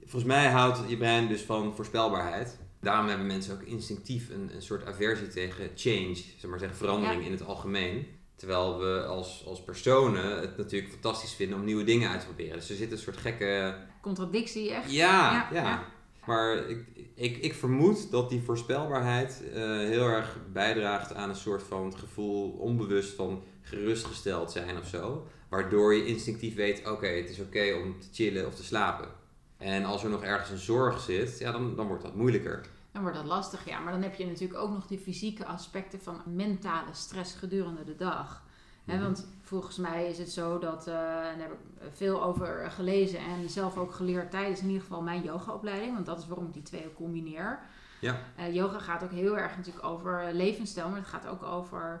[0.00, 2.58] volgens mij houdt je brein dus van voorspelbaarheid.
[2.80, 7.24] Daarom hebben mensen ook instinctief een, een soort aversie tegen change, zeg maar zeggen verandering
[7.24, 8.06] in het algemeen.
[8.40, 12.56] Terwijl we als, als personen het natuurlijk fantastisch vinden om nieuwe dingen uit te proberen.
[12.56, 13.74] Dus er zit een soort gekke...
[14.02, 14.92] Contradictie echt.
[14.92, 15.84] Ja, ja.
[16.26, 21.62] Maar ik, ik, ik vermoed dat die voorspelbaarheid uh, heel erg bijdraagt aan een soort
[21.62, 25.26] van gevoel onbewust van gerustgesteld zijn of zo.
[25.48, 29.08] Waardoor je instinctief weet, oké, het is oké om te chillen of te slapen.
[29.56, 32.66] En als er nog ergens een zorg zit, ja, dan, dan wordt dat moeilijker.
[32.92, 33.78] Dan wordt dat lastig, ja.
[33.78, 37.96] Maar dan heb je natuurlijk ook nog die fysieke aspecten van mentale stress gedurende de
[37.96, 38.42] dag.
[38.84, 39.02] Mhm.
[39.02, 41.58] want volgens mij is het zo dat, uh, daar heb ik
[41.92, 46.18] veel over gelezen en zelf ook geleerd tijdens in ieder geval mijn yogaopleiding, want dat
[46.18, 47.58] is waarom ik die twee combineer.
[48.00, 48.18] Ja.
[48.38, 52.00] Uh, yoga gaat ook heel erg natuurlijk over levensstijl, maar het gaat ook over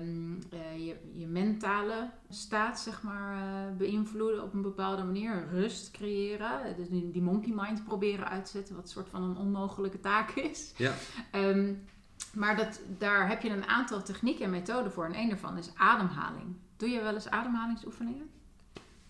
[0.00, 0.38] um,
[0.76, 5.48] je, je mentale staat, zeg maar, uh, beïnvloeden op een bepaalde manier.
[5.50, 6.76] Rust creëren.
[6.76, 10.30] Dus die, monkey mind proberen uit te zetten, wat een soort van een onmogelijke taak
[10.30, 10.72] is.
[10.76, 10.94] Ja.
[11.34, 11.84] Um,
[12.32, 15.04] maar dat, daar heb je een aantal technieken en methoden voor.
[15.04, 16.56] En een daarvan is ademhaling.
[16.76, 18.30] Doe je wel eens ademhalingsoefeningen?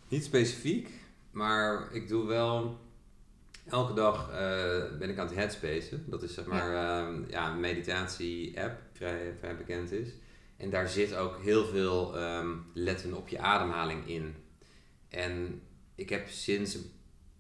[0.09, 0.91] Niet specifiek,
[1.31, 2.79] maar ik doe wel
[3.67, 4.37] elke dag uh,
[4.99, 6.05] ben ik aan het headspacen.
[6.07, 7.09] Dat is zeg maar ja.
[7.09, 10.09] Uh, ja een meditatie-app, vrij, vrij bekend is.
[10.65, 14.37] En daar zit ook heel veel um, letten op je ademhaling in.
[15.09, 15.63] En
[15.95, 16.91] ik heb sinds een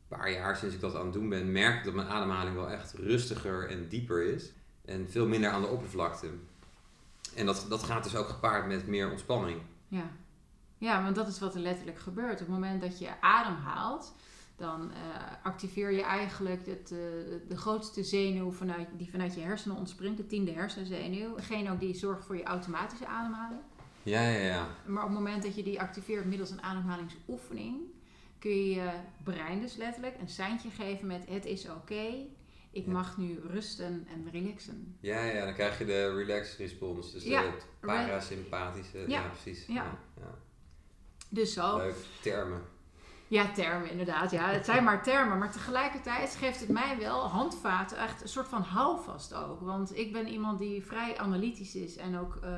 [0.08, 2.92] paar jaar, sinds ik dat aan het doen ben, merk dat mijn ademhaling wel echt
[2.92, 4.52] rustiger en dieper is.
[4.84, 6.28] En veel minder aan de oppervlakte.
[7.34, 9.60] En dat, dat gaat dus ook gepaard met meer ontspanning.
[9.88, 10.10] Ja.
[10.78, 12.32] ja, want dat is wat er letterlijk gebeurt.
[12.32, 14.14] Op het moment dat je ademhaalt,
[14.56, 14.96] dan uh,
[15.42, 16.98] activeer je eigenlijk het, uh,
[17.48, 21.34] de grootste zenuw vanuit, die vanuit je hersenen ontspringt, de tiende hersenzenuw.
[21.36, 23.60] Degene ook die zorgt voor je automatische ademhaling.
[24.02, 24.66] Ja, ja, ja.
[24.86, 27.76] Maar op het moment dat je die activeert middels een ademhalingsoefening,
[28.38, 28.90] kun je je
[29.22, 32.26] brein dus letterlijk een seintje geven met het is oké.
[32.70, 34.96] ik mag nu rusten en relaxen.
[35.00, 37.12] Ja, ja, dan krijg je de relax response.
[37.12, 38.98] Dus ja, de parasympathische.
[38.98, 39.66] Ja, ja precies.
[39.66, 39.98] Ja.
[40.16, 40.38] ja.
[41.28, 41.76] Dus zo.
[41.76, 42.62] Leuk, termen.
[43.28, 44.30] Ja, termen inderdaad.
[44.30, 44.48] Ja.
[44.48, 45.38] Het zijn maar termen.
[45.38, 49.60] Maar tegelijkertijd geeft het mij wel handvaten, echt een soort van houvast ook.
[49.60, 52.50] Want ik ben iemand die vrij analytisch is en ook uh,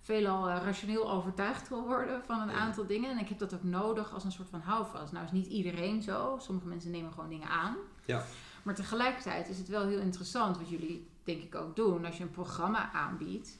[0.00, 3.10] veelal uh, rationeel overtuigd wil worden van een aantal dingen.
[3.10, 5.12] En ik heb dat ook nodig als een soort van houvast.
[5.12, 6.36] Nou is niet iedereen zo.
[6.40, 7.76] Sommige mensen nemen gewoon dingen aan.
[8.04, 8.24] Ja.
[8.62, 12.04] Maar tegelijkertijd is het wel heel interessant wat jullie denk ik ook doen.
[12.04, 13.58] Als je een programma aanbiedt,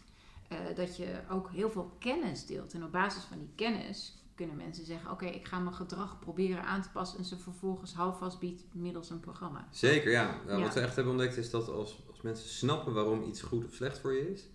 [0.49, 2.75] uh, dat je ook heel veel kennis deelt.
[2.75, 6.65] En op basis van die kennis kunnen mensen zeggen: Oké, ik ga mijn gedrag proberen
[6.65, 9.69] aan te passen en ze vervolgens houvast biedt middels een programma.
[9.71, 10.41] Zeker, ja.
[10.47, 13.65] Nou, wat we echt hebben ontdekt is dat als, als mensen snappen waarom iets goed
[13.65, 14.49] of slecht voor je is,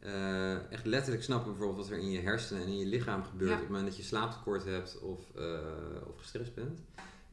[0.00, 3.52] uh, echt letterlijk snappen bijvoorbeeld wat er in je hersenen en in je lichaam gebeurt
[3.52, 5.58] op het moment dat je slaaptekort hebt of, uh,
[6.06, 6.80] of gestrest bent,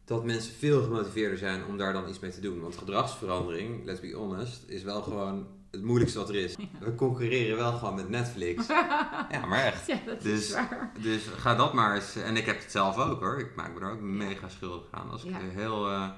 [0.05, 2.61] dat mensen veel gemotiveerder zijn om daar dan iets mee te doen.
[2.61, 6.55] Want gedragsverandering, let's be honest, is wel gewoon het moeilijkste wat er is.
[6.79, 8.67] We concurreren wel gewoon met Netflix.
[9.31, 9.87] ja, maar echt.
[9.87, 10.91] Ja, dat dus, is waar.
[11.01, 12.15] Dus ga dat maar eens.
[12.15, 13.39] En ik heb het zelf ook hoor.
[13.39, 15.09] Ik maak me er ook mega schuldig aan.
[15.09, 16.09] Als ik heel, uh,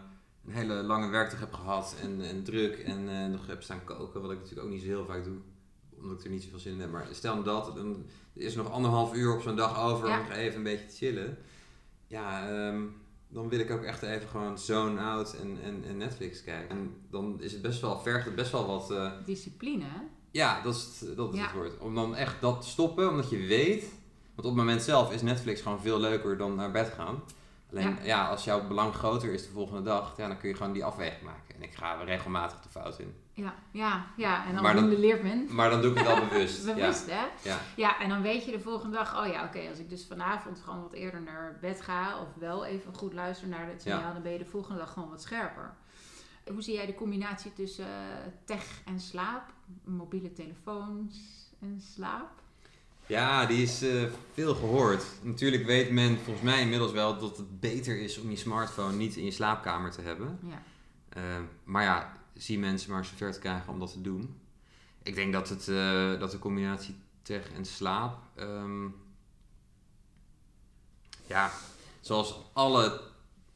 [0.45, 4.22] een hele lange werkdag heb gehad en, en druk en uh, nog heb staan koken,
[4.22, 5.38] wat ik natuurlijk ook niet zo heel vaak doe
[6.02, 6.91] omdat ik er niet zoveel zin in heb.
[6.91, 10.32] Maar stel me dat, dan is er nog anderhalf uur op zo'n dag over om
[10.32, 11.38] even een beetje te chillen.
[12.08, 12.95] Ja, um,
[13.32, 16.70] dan wil ik ook echt even gewoon zone out en, en, en Netflix kijken.
[16.70, 18.92] En dan is het best wel, vergt het best wel wat...
[18.92, 20.00] Uh, Discipline, hè?
[20.32, 21.80] Ja, dat is, dat is het woord.
[21.80, 23.82] Om dan echt dat te stoppen, omdat je weet...
[24.36, 27.24] Want op het moment zelf is Netflix gewoon veel leuker dan naar bed gaan.
[27.72, 28.28] Alleen, ja.
[28.28, 31.22] als jouw belang groter is de volgende dag, ja, dan kun je gewoon die afweging
[31.22, 31.56] maken.
[31.56, 33.13] En ik ga regelmatig de fout in.
[33.39, 34.45] Ja, ja, ja.
[34.45, 35.47] En dan, dan leert men.
[35.49, 36.65] Maar dan doe ik het al bewust.
[36.73, 37.13] bewust, ja.
[37.13, 37.49] hè?
[37.49, 37.60] Ja.
[37.75, 40.60] ja, en dan weet je de volgende dag, oh ja, oké, als ik dus vanavond
[40.60, 44.21] gewoon wat eerder naar bed ga, of wel even goed luister naar het signaal, dan
[44.21, 45.73] ben je de volgende dag gewoon wat scherper.
[46.52, 49.43] Hoe zie jij de combinatie tussen uh, tech en slaap?
[49.84, 51.17] Mobiele telefoons
[51.60, 52.30] en slaap?
[53.06, 55.04] Ja, die is uh, veel gehoord.
[55.21, 59.15] Natuurlijk weet men volgens mij inmiddels wel dat het beter is om je smartphone niet
[59.15, 60.39] in je slaapkamer te hebben.
[60.43, 60.62] Ja.
[61.17, 61.23] Uh,
[61.63, 64.39] maar ja, zie mensen maar zover te krijgen om dat te doen.
[65.04, 68.17] Ik denk dat, het, uh, dat de combinatie tech en slaap.
[68.39, 68.95] Um,
[71.25, 71.52] ja,
[72.02, 73.02] zoals alle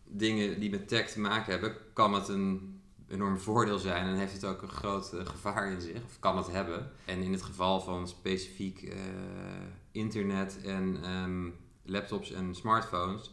[0.04, 4.34] dingen die met tech te maken hebben, kan het een enorm voordeel zijn en heeft
[4.34, 6.92] het ook een groot uh, gevaar in zich, of kan het hebben.
[7.06, 8.96] En in het geval van specifiek uh,
[9.92, 13.32] internet en um, laptops en smartphones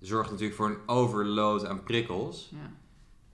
[0.00, 2.50] zorgt natuurlijk voor een overload aan prikkels.
[2.52, 2.72] Ja.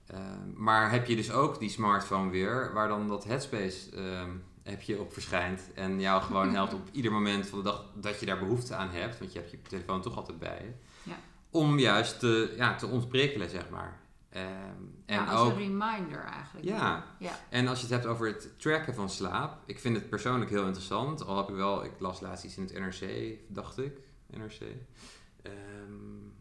[0.07, 4.29] Ehm, maar heb je dus ook die smartphone weer, waar dan dat headspace ehm,
[4.63, 8.19] heb je op verschijnt en jou gewoon helpt op ieder moment van de dag dat
[8.19, 10.71] je daar behoefte aan hebt, want je hebt je telefoon toch altijd bij je,
[11.09, 11.15] ja.
[11.49, 13.99] om juist te, ja, te ontprikkelen, zeg maar.
[14.35, 16.65] Um, en ja, als ook, een reminder eigenlijk.
[16.65, 17.05] Ja.
[17.19, 20.51] ja, en als je het hebt over het tracken van slaap, ik vind het persoonlijk
[20.51, 23.97] heel interessant, al heb ik wel, ik las laatst iets in het NRC, dacht ik,
[24.27, 24.61] NRC,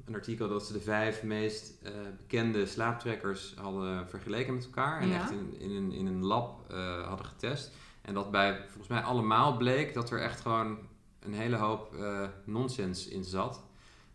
[0.04, 5.00] een artikel dat ze de vijf meest uh, bekende slaaptrekkers hadden vergeleken met elkaar.
[5.00, 7.72] En echt in, in, een, in een lab uh, hadden getest.
[8.02, 10.78] En dat bij volgens mij allemaal bleek dat er echt gewoon
[11.20, 13.62] een hele hoop uh, nonsens in zat.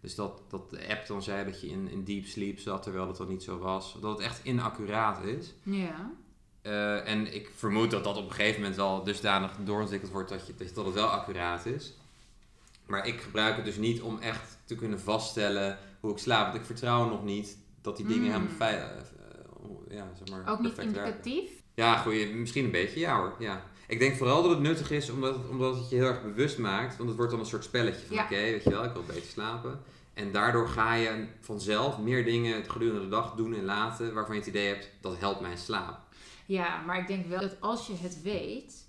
[0.02, 3.06] Dus dat, dat de app dan zei dat je in, in deep sleep zat, terwijl
[3.06, 3.98] dat dat niet zo was.
[4.02, 5.54] Dat het echt inaccuraat is.
[5.64, 6.12] Ja.
[7.04, 10.54] en ik vermoed dat dat op een gegeven moment wel dusdanig doorontwikkeld wordt dat, je,
[10.74, 11.94] dat het wel accuraat is.
[12.90, 16.46] Maar ik gebruik het dus niet om echt te kunnen vaststellen hoe ik slaap.
[16.46, 18.32] Want ik vertrouw nog niet dat die dingen mm.
[18.32, 18.92] helemaal veilig...
[18.92, 21.44] Uh, ja, zeg maar, Ook niet indicatief?
[21.44, 21.64] Werken.
[21.74, 23.36] Ja, goeie, misschien een beetje, ja hoor.
[23.40, 23.64] Ja.
[23.88, 26.58] Ik denk vooral dat het nuttig is omdat het, omdat het je heel erg bewust
[26.58, 26.98] maakt.
[26.98, 29.30] Want het wordt dan een soort spelletje van oké, weet je wel, ik wil beter
[29.30, 29.80] slapen.
[30.14, 34.40] En daardoor ga je vanzelf meer dingen gedurende de dag doen en laten waarvan je
[34.40, 36.00] het idee hebt dat helpt mijn slaap.
[36.46, 38.88] Ja, maar ik denk wel dat als je het weet,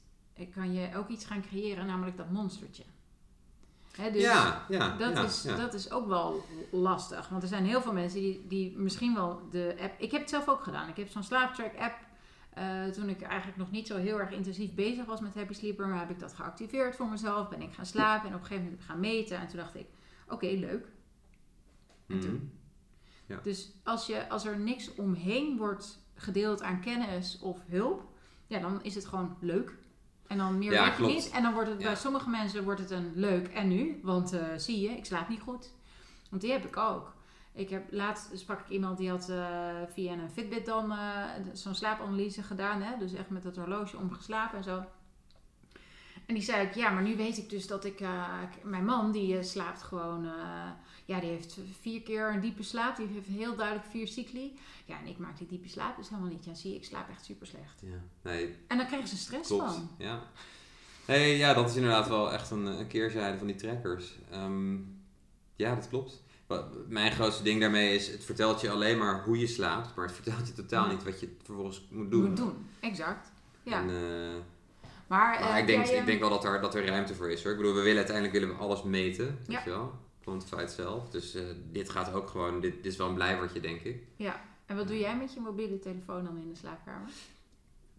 [0.54, 2.82] kan je ook iets gaan creëren, namelijk dat monstertje
[4.08, 7.28] dus ja, ja, dat, is, dat is ook wel lastig.
[7.28, 10.00] Want er zijn heel veel mensen die, die misschien wel de app...
[10.00, 10.88] Ik heb het zelf ook gedaan.
[10.88, 12.08] Ik heb zo'n slaaptrack app.
[12.58, 15.86] Uh, toen ik eigenlijk nog niet zo heel erg intensief bezig was met Happy Sleeper,
[15.86, 17.48] maar heb ik dat geactiveerd voor mezelf.
[17.48, 19.38] Ben ik gaan slapen en op een gegeven moment gaan meten.
[19.38, 19.86] En toen dacht ik,
[20.28, 20.86] oké, leuk.
[22.06, 22.20] En mhm.
[22.20, 22.52] toen.
[23.26, 23.40] Ja.
[23.42, 28.08] Dus als, je, als er niks omheen wordt gedeeld aan kennis of hulp,
[28.46, 29.78] ja, dan is het gewoon leuk.
[30.30, 31.30] En dan meer ja, je niet.
[31.30, 34.00] En dan wordt het bij sommige mensen wordt het een leuk en nu.
[34.02, 35.70] Want uh, zie je, ik slaap niet goed.
[36.28, 37.14] Want die heb ik ook.
[37.52, 39.36] Ik heb laatst sprak ik iemand die had uh,
[39.92, 42.82] via een Fitbit dan uh, zo'n slaapanalyse gedaan.
[42.82, 42.98] Hè?
[42.98, 44.84] Dus echt met het horloge omgeslapen en zo.
[46.26, 48.00] En die zei ik, ja, maar nu weet ik dus dat ik,
[48.62, 50.26] mijn man die slaapt gewoon
[51.10, 52.96] ja, die heeft vier keer een diepe slaap.
[52.96, 54.58] Die heeft heel duidelijk vier cycli.
[54.84, 56.44] Ja, en ik maak die diepe slaap dus helemaal niet.
[56.44, 57.80] Ja, zie je, ik slaap echt super slecht.
[57.80, 58.56] Ja, nee.
[58.66, 59.90] En dan krijgen ze stress van.
[59.98, 60.22] Ja.
[61.06, 64.18] Nee, ja, dat is inderdaad wel echt een, een keerzijde van die trackers.
[64.30, 64.74] Ehm,
[65.56, 66.22] ja, dat klopt.
[66.88, 70.14] Mijn grootste ding daarmee is, het vertelt je alleen maar hoe je slaapt, maar het
[70.14, 72.28] vertelt je totaal niet wat je vervolgens moet doen.
[72.28, 73.32] Moet doen, exact.
[73.62, 73.80] Ja.
[73.80, 73.98] En, uh,
[75.06, 77.42] maar, maar uh, ik, denk, ik denk wel dat er, dat er ruimte voor is
[77.42, 77.52] hoor.
[77.52, 79.62] Ik bedoel, we willen uiteindelijk willen we alles meten, weet ja.
[79.64, 81.10] je wel quantified zelf.
[81.10, 84.02] Dus uh, dit gaat ook gewoon, dit, dit is wel een blijvertje, denk ik.
[84.16, 87.08] Ja, en wat doe jij met je mobiele telefoon dan in de slaapkamer?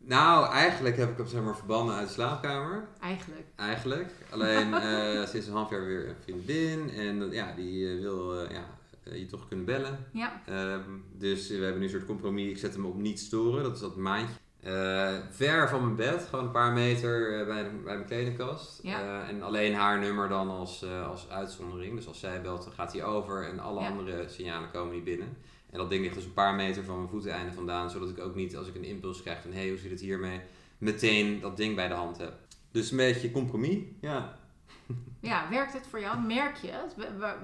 [0.03, 2.88] Nou, eigenlijk heb ik hem zeg maar verbannen uit de slaapkamer.
[2.99, 3.45] Eigenlijk?
[3.55, 4.12] Eigenlijk.
[4.29, 6.89] Alleen uh, sinds een half jaar weer een vriendin.
[6.89, 8.65] En ja, die uh, wil ja,
[9.03, 10.05] je toch kunnen bellen.
[10.12, 10.41] Ja.
[10.45, 12.49] Ehm, dus we hebben nu een soort compromis.
[12.49, 13.63] Ik zet hem op niet storen.
[13.63, 14.36] Dat is dat maandje.
[14.67, 18.82] Uh, ver van mijn bed, gewoon een paar meter uh, bij, de, bij mijn kledingkast.
[18.84, 21.95] Uh, en alleen haar nummer dan als, als uitzondering.
[21.95, 25.38] Dus als zij belt, dan gaat hij over en alle andere signalen komen niet binnen.
[25.69, 28.36] En dat ding ligt dus een paar meter van mijn voeteneinde vandaan, zodat ik ook
[28.36, 30.39] niet als ik een impuls krijg van hé, hey, hoe zit het hiermee,
[30.78, 32.34] meteen dat ding bij de hand heb.
[32.71, 34.39] Dus een beetje compromis, ja.
[35.19, 36.21] Ja, werkt het voor jou?
[36.21, 36.95] Merk je het?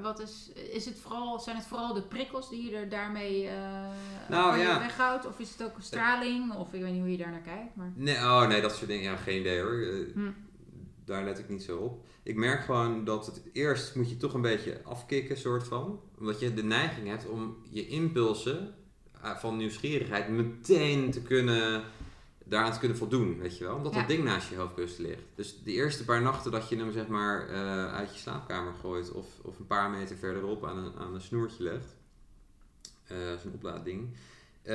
[0.02, 3.52] Wat is, is het vooral, zijn het vooral de prikkels die je er daarmee uh,
[4.30, 4.80] nou, ja.
[4.80, 5.28] weghoudt?
[5.28, 6.54] Of is het ook straling?
[6.54, 7.76] Of ik weet niet hoe je daar naar kijkt.
[7.76, 7.92] Maar...
[7.96, 9.12] Nee, oh nee, dat soort dingen.
[9.12, 9.82] Ja, geen idee hoor.
[9.82, 10.32] Eh, hm.
[11.06, 12.06] Daar let ik niet zo op.
[12.24, 16.00] Ik merk gewoon dat het eerst moet je toch een beetje afkicken, soort van.
[16.20, 18.74] Omdat je de neiging hebt om je impulsen
[19.22, 21.84] eh, van nieuwsgierigheid meteen te kunnen
[22.50, 23.76] daaraan te kunnen voldoen, weet je wel.
[23.76, 25.24] Omdat dat ding naast je hoofdkussen ligt.
[25.36, 29.12] Dus de eerste paar nachten dat je hem zeg maar uh, uit je slaapkamer gooit
[29.12, 31.96] of, of een paar meter verderop aan een, aan een snoertje legt,
[33.12, 34.10] uh, zo'n oplaadding,
[34.64, 34.74] uh,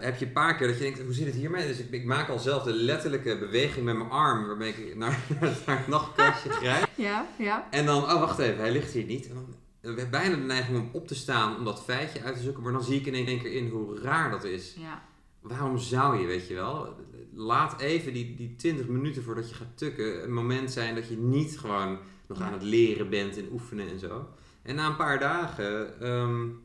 [0.00, 1.66] heb je een paar keer dat je denkt, hoe zit het hiermee?
[1.66, 5.18] Dus ik, ik, maak al zelf de letterlijke beweging met mijn arm waarmee ik naar,
[5.66, 6.88] naar het nachtkastje grijp.
[6.96, 7.68] Ja, ja.
[7.70, 9.28] En dan, oh wacht even, hij ligt hier niet.
[9.28, 12.36] En dan heb ik bijna de neiging om op te staan om dat feitje uit
[12.36, 14.74] te zoeken, maar dan zie ik in één keer in hoe raar dat is.
[14.78, 15.02] Ja
[15.44, 16.96] waarom zou je, weet je wel?
[17.32, 21.16] Laat even die, die 20 minuten voordat je gaat tukken een moment zijn dat je
[21.16, 24.28] niet gewoon nog aan het leren bent en oefenen en zo.
[24.62, 26.62] En na een paar dagen um,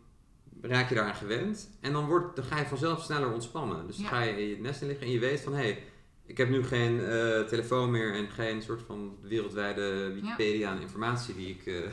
[0.62, 3.88] raak je daaraan gewend en dan, wordt, dan ga je vanzelf sneller ontspannen.
[3.88, 5.84] Dus dan ga je in je nest in liggen en je weet van hé, hey,
[6.30, 11.36] ik heb nu geen uh, telefoon meer en geen soort van wereldwijde Wikipedia aan informatie
[11.36, 11.66] die ik.
[11.66, 11.80] Uh...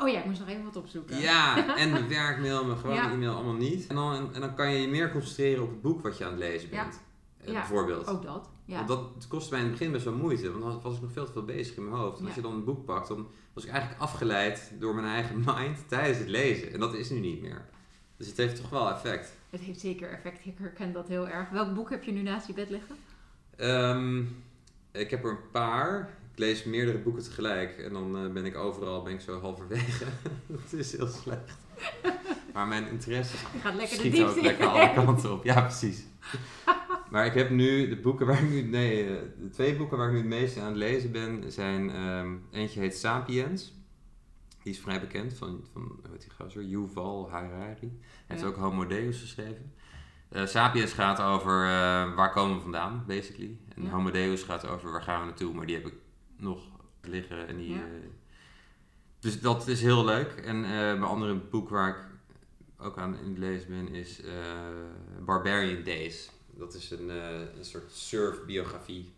[0.00, 1.20] Oh ja, ik moest nog even wat opzoeken.
[1.20, 3.86] Ja, en mijn werkmail, mijn gewone e-mail allemaal niet.
[3.86, 6.30] En dan, en dan kan je je meer concentreren op het boek wat je aan
[6.30, 7.00] het lezen bent.
[7.40, 7.48] Ja.
[7.48, 8.06] Uh, bijvoorbeeld.
[8.06, 8.50] Ook dat.
[8.64, 8.76] Ja.
[8.76, 11.12] Want dat kostte mij in het begin best wel moeite, want dan was ik nog
[11.12, 12.18] veel te veel bezig in mijn hoofd.
[12.18, 15.44] En als je dan een boek pakt, dan was ik eigenlijk afgeleid door mijn eigen
[15.54, 16.72] mind tijdens het lezen.
[16.72, 17.68] En dat is nu niet meer.
[18.16, 19.32] Dus het heeft toch wel effect.
[19.50, 20.46] Het heeft zeker effect.
[20.46, 21.50] Ik herken dat heel erg.
[21.50, 22.96] Welk boek heb je nu naast je bed liggen?
[23.56, 24.18] Ehm,
[24.92, 26.18] ik heb er een paar.
[26.32, 30.04] Ik lees meerdere boeken tegelijk en dan eh, ben ik overal ben ik zo halverwege.
[30.46, 31.56] dat is heel slecht.
[32.52, 35.44] Maar mijn interesse gaat lekker schiet ook lekker alle kanten op.
[35.44, 36.04] Ja, precies.
[37.10, 40.06] maar ik heb nu de boeken waar ik nu, nee, eh, de twee boeken waar
[40.06, 43.72] ik nu het meeste aan het lezen ben, zijn, um, eentje heet Sapiens.
[44.62, 46.62] Die is vrij bekend van, van hoe heet die gozer?
[46.62, 47.98] Yuval Harari.
[48.26, 49.72] Hij heeft ook Homo Deus geschreven.
[50.34, 53.58] Uh, Sapiens gaat over uh, waar komen we vandaan, basically.
[53.74, 53.90] En ja.
[53.90, 55.94] Homo Deus gaat over waar gaan we naartoe, maar die heb ik
[56.36, 56.62] nog
[57.00, 57.48] liggen.
[57.48, 57.76] En die, ja.
[57.76, 57.82] uh,
[59.18, 60.32] dus dat is heel leuk.
[60.32, 61.96] En mijn andere boek waar ik
[62.84, 64.20] ook aan in het lezen ben is
[65.24, 66.30] Barbarian Days.
[66.50, 67.08] Dat is een,
[67.58, 69.12] een soort surfbiografie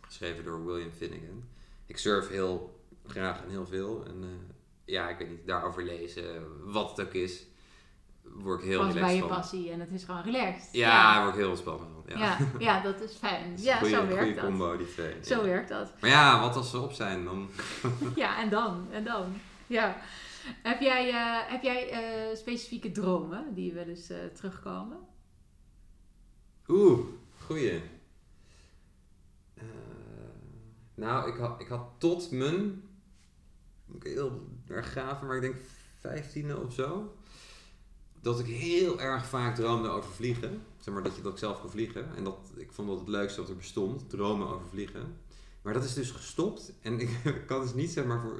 [0.00, 1.44] geschreven door William Finnegan.
[1.86, 4.04] Ik surf heel graag en heel veel.
[4.06, 4.24] En
[4.84, 6.24] ja, ik weet niet, daarover lezen,
[6.72, 7.46] wat het ook is
[8.32, 10.68] word ik heel Pas bij je passie en het is gewoon relaxed.
[10.72, 11.22] Ja, ja.
[11.22, 12.02] word ik heel ontspannen van.
[12.06, 12.18] Ja.
[12.18, 12.38] ja.
[12.58, 13.54] Ja, dat is fijn.
[13.62, 14.44] ja, goeie, zo werkt dat.
[14.44, 15.14] combo, die twee.
[15.24, 15.92] Zo werkt dat.
[16.00, 17.48] Maar ja, wat als ze op zijn dan?
[18.14, 19.40] ja, en dan, en dan.
[19.66, 19.96] Ja.
[20.62, 24.98] Heb jij, uh, heb jij uh, specifieke dromen die wel eens uh, terugkomen?
[26.68, 26.98] Oeh,
[27.44, 27.82] goeie.
[30.94, 32.82] nou, ik had, ik had tot mijn,
[34.02, 35.56] heel erg gaaf, maar ik denk
[36.00, 37.14] vijftiende of zo
[38.24, 40.62] dat ik heel erg vaak droomde over vliegen.
[40.78, 42.16] Zeg maar dat je dat ik zelf kon vliegen.
[42.16, 45.16] En dat, ik vond dat het leukste wat er bestond, dromen over vliegen.
[45.62, 46.72] Maar dat is dus gestopt.
[46.80, 47.10] En ik
[47.46, 48.36] kan dus niet zeg maar voor.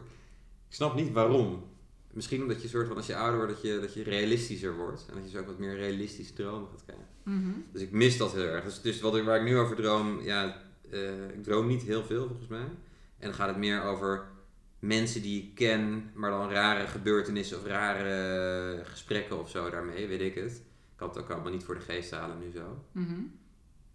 [0.68, 1.64] Ik snap niet waarom.
[2.10, 5.06] Misschien omdat je soort van als je ouder wordt, dat je, dat je realistischer wordt.
[5.08, 7.06] En dat je zo ook wat meer realistische dromen gaat krijgen.
[7.22, 7.52] Mhm.
[7.72, 8.64] Dus ik mis dat heel erg.
[8.64, 12.04] Dus, dus wat ik, waar ik nu over droom, ja, uh, ik droom niet heel
[12.04, 12.68] veel volgens mij.
[13.18, 14.32] En dan gaat het meer over
[14.86, 20.20] mensen die ik ken, maar dan rare gebeurtenissen of rare gesprekken of zo daarmee, weet
[20.20, 20.52] ik het.
[20.94, 22.84] Ik had het ook allemaal niet voor de geest halen nu zo.
[22.92, 23.20] Mhm.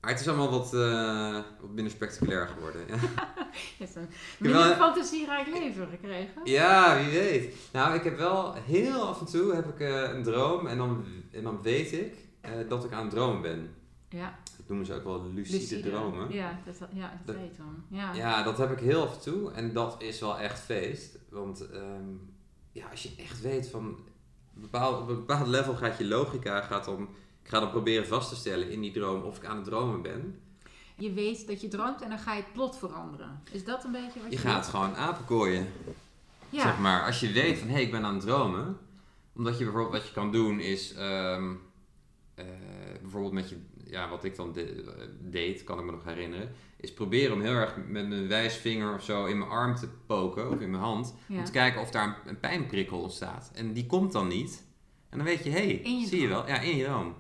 [0.01, 2.81] Maar het is allemaal wat, uh, wat minder spectaculair geworden.
[2.89, 3.51] Ja.
[3.77, 6.41] je hebt een minder fantasierijk leven gekregen.
[6.43, 7.55] Ja, wie weet.
[7.71, 11.05] Nou, ik heb wel heel af en toe heb ik, uh, een droom en dan,
[11.31, 12.13] en dan weet ik
[12.45, 13.75] uh, dat ik aan het dromen ben.
[14.09, 16.33] Ja noemen ze ook wel lucide, dromen.
[16.33, 17.83] Ja, dat, ja, dat, weet dan.
[17.87, 18.13] Ja.
[18.13, 19.51] ja, dat heb ik heel af en toe.
[19.51, 21.17] En dat is wel echt feest.
[21.29, 22.09] Want ehm,
[22.71, 23.99] ja, als je echt weet van...
[24.53, 26.61] Bepaald, op een bepaald level gaat je logica...
[26.61, 27.03] Gaat om,
[27.43, 30.01] ik ga dan proberen vast te stellen in die droom of ik aan het dromen
[30.01, 30.41] ben.
[30.95, 33.41] Je weet dat je droomt en dan ga je het plot veranderen.
[33.51, 34.71] Is dat een beetje wat je Je gaat doet?
[34.71, 35.67] gewoon apenkooien.
[36.49, 36.61] Ja.
[36.61, 38.77] Zeg maar, als je weet van hé, hey, ik ben aan het dromen.
[39.35, 40.93] Omdat je bijvoorbeeld wat je kan doen is...
[40.93, 41.53] Ehm,
[42.35, 42.45] eh,
[43.01, 43.57] bijvoorbeeld met je
[43.89, 44.55] ja, wat ik dan
[45.21, 49.03] deed, kan ik me nog herinneren, is proberen om heel erg met mijn wijsvinger of
[49.03, 51.15] zo in mijn arm te poken of in mijn hand.
[51.29, 53.51] Om te kijken of daar een, pijnprikkel ontstaat.
[53.53, 54.63] En die komt dan niet.
[55.09, 56.47] En dan weet je, hé, hey, zie je wel?
[56.47, 57.15] Ja, in je droom.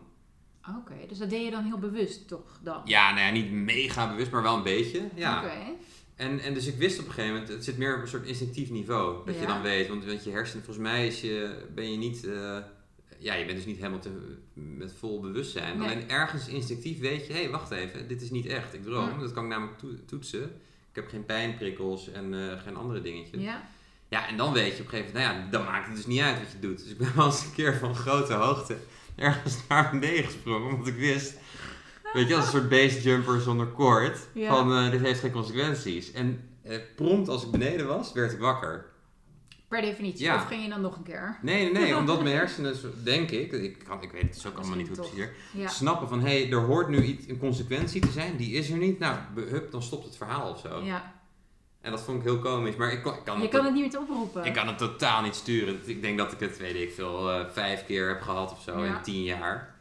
[0.77, 2.81] Oké, dus dat deed je dan heel bewust toch dan?
[2.85, 5.09] Ja, nou ja, niet mega bewust, maar wel een beetje.
[5.15, 5.43] Ja.
[5.43, 5.75] Oké.
[6.15, 8.25] En, en dus ik wist op een gegeven moment, het zit meer op een soort
[8.25, 9.25] instinctief niveau.
[9.25, 12.23] Dat je dan weet, want, want je hersenen, volgens mij is je, ben je niet...
[12.23, 12.57] Uh,
[13.19, 15.77] ja, je bent dus niet helemaal te, met vol bewustzijn.
[15.77, 15.89] Nee.
[15.89, 18.73] Alleen ergens instinctief weet je, hé, hey, wacht even, dit is niet echt.
[18.73, 19.19] Ik droom.
[19.19, 20.43] Dat kan ik namelijk toetsen.
[20.89, 23.41] Ik heb geen pijnprikkels en uh, geen andere dingetjes.
[23.41, 23.69] Ja.
[24.07, 26.05] Ja, en dan weet je op een gegeven moment, nou ja, dan maakt het dus
[26.05, 26.77] niet uit wat je doet.
[26.77, 28.77] Dus ik ben wel eens een keer van grote hoogte
[29.15, 31.33] ergens naar beneden gesprongen, omdat ik wist,
[32.13, 36.11] weet je, als een soort basejumper zonder koord, van uh, dit heeft geen consequenties.
[36.11, 38.85] En uh, prompt als ik beneden was, werd ik wakker.
[39.69, 40.33] Per definitie.
[40.33, 41.37] Of ging je dan nog een keer?
[41.41, 41.97] Nee, nee, nee.
[42.01, 44.97] omdat mijn hersenen, denk ik, ik, kan, ik weet het dus ook allemaal niet hoe
[44.97, 45.67] precies ja.
[45.67, 48.77] snappen van, hé, hey, er hoort nu iets, een consequentie te zijn, die is er
[48.77, 48.99] niet.
[48.99, 50.81] Nou, hup, dan stopt het verhaal of zo.
[50.81, 51.17] Ja.
[51.81, 53.91] En dat vond ik heel komisch, maar ik, ik kan Je het, kan het niet
[53.91, 54.45] meer oproepen.
[54.45, 55.79] Ik kan het totaal niet sturen.
[55.85, 58.83] Ik denk dat ik het, weet ik veel, uh, vijf keer heb gehad of zo
[58.83, 59.75] in tien jaar.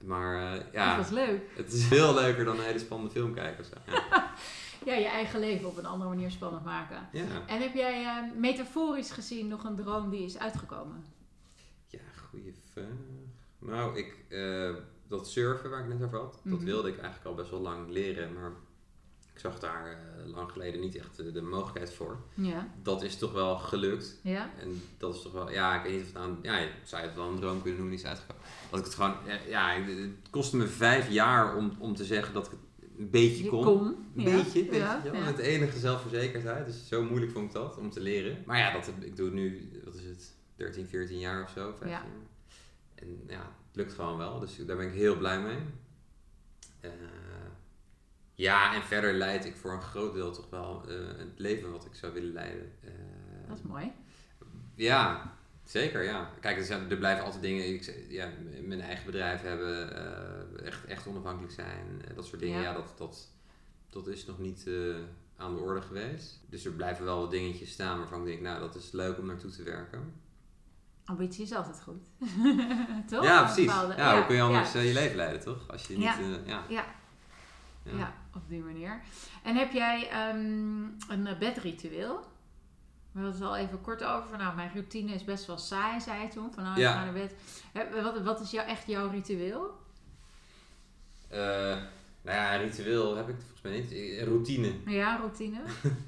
[0.00, 0.96] Maar uh, ja.
[0.96, 1.40] Dat was leuk.
[1.56, 3.92] Het is veel leuker dan een hele spannende film kijken of zo.
[4.84, 4.94] Ja.
[4.94, 7.08] je eigen leven op een andere manier spannend maken.
[7.12, 7.46] Ja.
[7.46, 11.04] En heb jij uh, metaforisch gezien nog een droom die is uitgekomen?
[11.86, 11.98] Ja,
[12.30, 12.86] goede vraag.
[13.58, 14.74] Nou, ik, uh,
[15.08, 16.64] dat surfen waar ik net over had, dat mhm.
[16.64, 18.52] wilde ik eigenlijk al best wel lang leren, maar
[19.34, 22.18] ik zag daar uh, lang geleden niet echt de, de, mogelijkheid voor.
[22.34, 22.68] Ja.
[22.82, 24.18] Dat is toch wel gelukt.
[24.22, 24.50] Ja.
[24.58, 27.08] En dat is toch wel, ja, ik weet niet of het aan, ja, zou je
[27.08, 28.42] het wel een droom kunnen noemen, die is uitgekomen.
[28.70, 29.14] Dat ik het gewoon,
[29.48, 32.60] ja, het kostte me vijf jaar om, om te zeggen dat ik het
[32.98, 33.64] een beetje kon.
[33.64, 33.86] kon.
[33.86, 34.36] Een ja.
[34.36, 36.66] beetje, weet ja, je Met enige zelfverzekerdheid.
[36.66, 38.42] Dus zo moeilijk vond ik dat om te leren.
[38.46, 41.74] Maar ja, dat, ik doe het nu, wat is het, 13, 14 jaar of zo,
[41.78, 42.06] 15 jaar.
[42.94, 44.40] En ja, het lukt gewoon wel.
[44.40, 45.58] Dus daar ben ik heel blij mee.
[46.80, 46.90] Uh,
[48.34, 51.84] Ja, en verder leid ik voor een groot deel toch wel uh, het leven wat
[51.84, 52.72] ik zou willen leiden.
[52.84, 52.90] Uh,
[53.48, 53.92] dat is mooi.
[54.74, 55.36] Ja,
[55.72, 56.02] zeker.
[56.02, 56.30] Ja.
[56.40, 57.74] Kijk, er, zijn, er blijven altijd dingen.
[57.74, 58.28] Ik, ja,
[58.62, 62.62] mijn eigen bedrijf hebben, uh, echt, echt onafhankelijk zijn, dat soort dingen.
[62.62, 63.28] Ja, dat, dat,
[63.90, 64.68] dat is nog niet
[65.36, 66.40] aan de orde geweest.
[66.48, 69.26] Dus er blijven wel wat dingetjes staan waarvan ik denk, nou, dat is leuk om
[69.26, 70.20] naartoe te werken.
[71.04, 72.02] Ambitie is altijd goed.
[73.10, 73.24] toch?
[73.24, 73.64] Ja, precies.
[73.64, 75.68] ja, ja, hoe kun je anders je leven leiden, toch?
[75.68, 76.18] Als je niet...
[76.46, 76.64] ja.
[76.68, 76.84] ja.
[77.84, 78.14] Ja.
[78.34, 79.02] op die manier.
[79.42, 82.20] En heb jij um, een eh, bedritueel?
[83.12, 84.38] We hadden het al even kort over.
[84.38, 86.52] Nou, mijn routine is best wel saai, zei je toen.
[86.52, 87.04] Van nou, ja.
[87.04, 87.34] naar bed.
[88.02, 89.80] Wat, wat is jou, echt jouw ritueel?
[91.32, 91.38] Uh,
[92.22, 93.92] nou ja, ritueel heb ik volgens mij niet.
[93.92, 94.72] Eh, routine.
[94.86, 95.60] Ja, routine.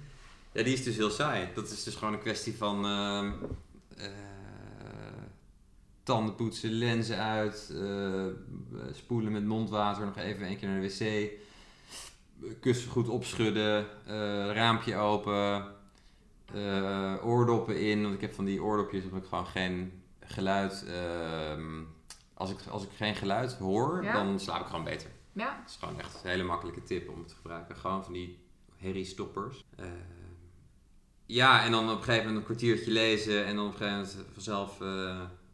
[0.53, 1.49] ja, die is dus heel saai.
[1.55, 2.87] Dat is dus gewoon een kwestie van...
[2.87, 3.33] Uh,
[6.03, 7.75] tanden poetsen, lenzen uit,
[8.93, 11.33] spoelen met mondwater, nog even een keer naar de wc
[12.61, 14.15] kussen goed opschudden, uh,
[14.53, 15.65] raampje open,
[16.55, 18.03] uh, oordoppen in.
[18.03, 20.85] Want ik heb van die oordopjes heb ik gewoon geen geluid.
[20.89, 21.83] Uh,
[22.35, 25.11] als, ik, als ik geen geluid hoor, dan slaap ik gewoon beter.
[25.33, 25.57] Ja.
[25.61, 27.77] Dat is gewoon echt een hele makkelijke tip om het te gebruiken.
[27.77, 28.39] Gewoon van die
[28.77, 29.65] herriestoppers.
[29.81, 29.87] Uh,
[31.27, 33.99] ja, en dan op een gegeven moment een kwartiertje lezen en dan op een gegeven
[33.99, 34.81] moment vanzelf...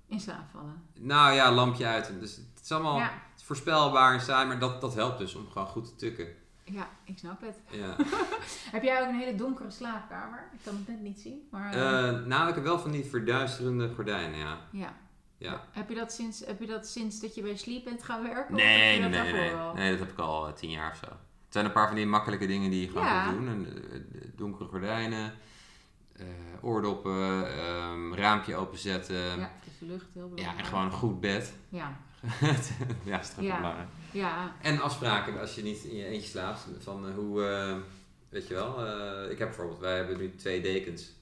[0.07, 0.83] in slaap vallen.
[0.99, 2.13] Nou ja, lampje uit.
[2.21, 3.11] Dus het is allemaal
[3.51, 6.27] voorspelbaar en saai, maar dat, dat helpt dus om gewoon goed te tukken.
[6.73, 7.61] Ja, ik snap het.
[7.71, 7.97] Ja.
[8.77, 10.49] heb jij ook een hele donkere slaapkamer?
[10.53, 11.49] Ik kan het net niet zien.
[11.51, 14.59] Maar, uh, nou, ik heb wel van die verduisterende gordijnen, ja.
[14.73, 14.95] Ja.
[15.37, 15.65] ja.
[15.71, 18.55] Heb, je dat sinds, heb je dat sinds dat je bij Sleep bent gaan werken?
[18.55, 19.55] Nee, nee, nee, nee.
[19.75, 21.07] nee, dat heb ik al uh, tien jaar of zo.
[21.07, 23.31] Het zijn een paar van die makkelijke dingen die je gewoon ja.
[23.31, 23.49] doen.
[23.49, 23.67] En,
[24.37, 25.33] donkere gordijnen,
[26.61, 29.39] oordoppen, um, raampje openzetten.
[29.39, 30.59] Ja, frisse lucht, heel belangrijk.
[30.59, 31.55] Ja, en gewoon een goed bed.
[31.69, 31.99] Ja.
[33.11, 33.57] ja, straks ja.
[33.57, 33.89] belangrijk.
[34.13, 34.57] Ja.
[34.63, 36.67] En afspraken als je niet in je eentje slaapt.
[36.79, 37.77] Van uh, hoe, uh,
[38.29, 41.19] weet je wel, uh, ik heb bijvoorbeeld, wij hebben nu twee dekens.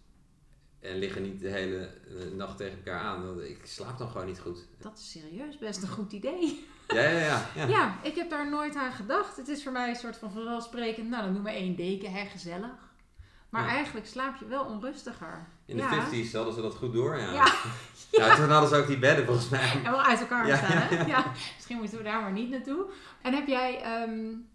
[0.80, 1.90] En liggen niet de hele
[2.36, 3.42] nacht tegen elkaar aan.
[3.42, 4.66] Ik slaap dan gewoon niet goed.
[4.78, 6.66] Dat is serieus best een goed idee.
[6.94, 7.46] Ja, ja, ja.
[7.54, 9.36] Ja, ja ik heb daar nooit aan gedacht.
[9.36, 12.24] Het is voor mij een soort van vanzelfsprekend, nou dan noem maar één deken, hè,
[12.24, 12.87] gezellig.
[13.48, 15.48] Maar eigenlijk slaap je wel onrustiger.
[15.64, 16.06] In de ja.
[16.06, 17.32] 50s hadden ze dat goed door, ja.
[17.32, 17.54] Ja.
[18.10, 18.36] ja.
[18.36, 19.80] toen hadden ze ook die bedden volgens mij.
[19.84, 21.04] En wel uit elkaar staan, hè?
[21.04, 21.32] Ja.
[21.54, 22.86] Misschien moeten we daar maar niet naartoe.
[23.22, 24.48] En heb jij, um,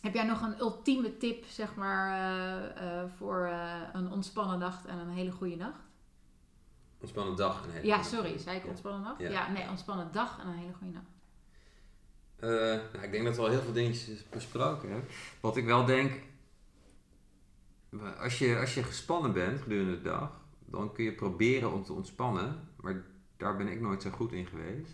[0.00, 4.86] heb jij nog een ultieme tip, zeg maar, uh, uh, voor uh, een ontspannen nacht
[4.86, 5.80] en een hele goede nacht?
[7.00, 9.20] Ontspannen dag en een hele Ja, sorry, zei ik ontspannen nacht?
[9.20, 9.50] Ja.
[9.50, 11.10] nee, ontspannen dag en een hele goede nacht.
[12.92, 15.08] nou, ik denk dat we al heel veel dingetjes besproken hebben.
[15.40, 16.12] Wat ik wel denk,
[18.20, 20.30] als je, als je gespannen bent gedurende de dag,
[20.66, 22.68] dan kun je proberen om te ontspannen.
[22.80, 23.02] Maar
[23.36, 24.92] daar ben ik nooit zo goed in geweest.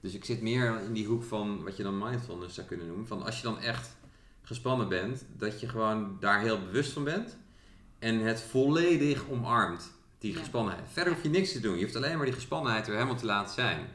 [0.00, 3.06] Dus ik zit meer in die hoek van wat je dan mindfulness zou kunnen noemen.
[3.06, 3.96] Van als je dan echt
[4.42, 7.36] gespannen bent, dat je gewoon daar heel bewust van bent.
[7.98, 10.84] En het volledig omarmt, die gespannenheid.
[10.92, 11.76] Verder hoef je niks te doen.
[11.76, 13.88] Je hoeft alleen maar die gespannenheid er helemaal te laten zijn.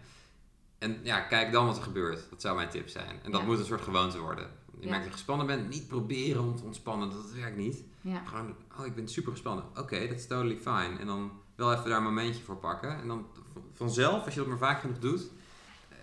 [0.77, 2.29] En ja, kijk dan wat er gebeurt.
[2.29, 3.19] Dat zou mijn tip zijn.
[3.23, 4.49] En dat moet een soort gewoonte worden.
[4.79, 7.09] Je merkt dat je gespannen bent, niet proberen om te ontspannen.
[7.09, 7.83] Dat werkt niet.
[8.01, 8.23] Ja.
[8.25, 9.65] Gewoon, oh, ik ben super gespannen.
[9.77, 10.97] Oké, dat is totally fine.
[10.99, 13.01] En dan wel even daar een momentje voor pakken.
[13.01, 13.25] En dan
[13.73, 15.31] vanzelf, als je dat maar vaak genoeg doet,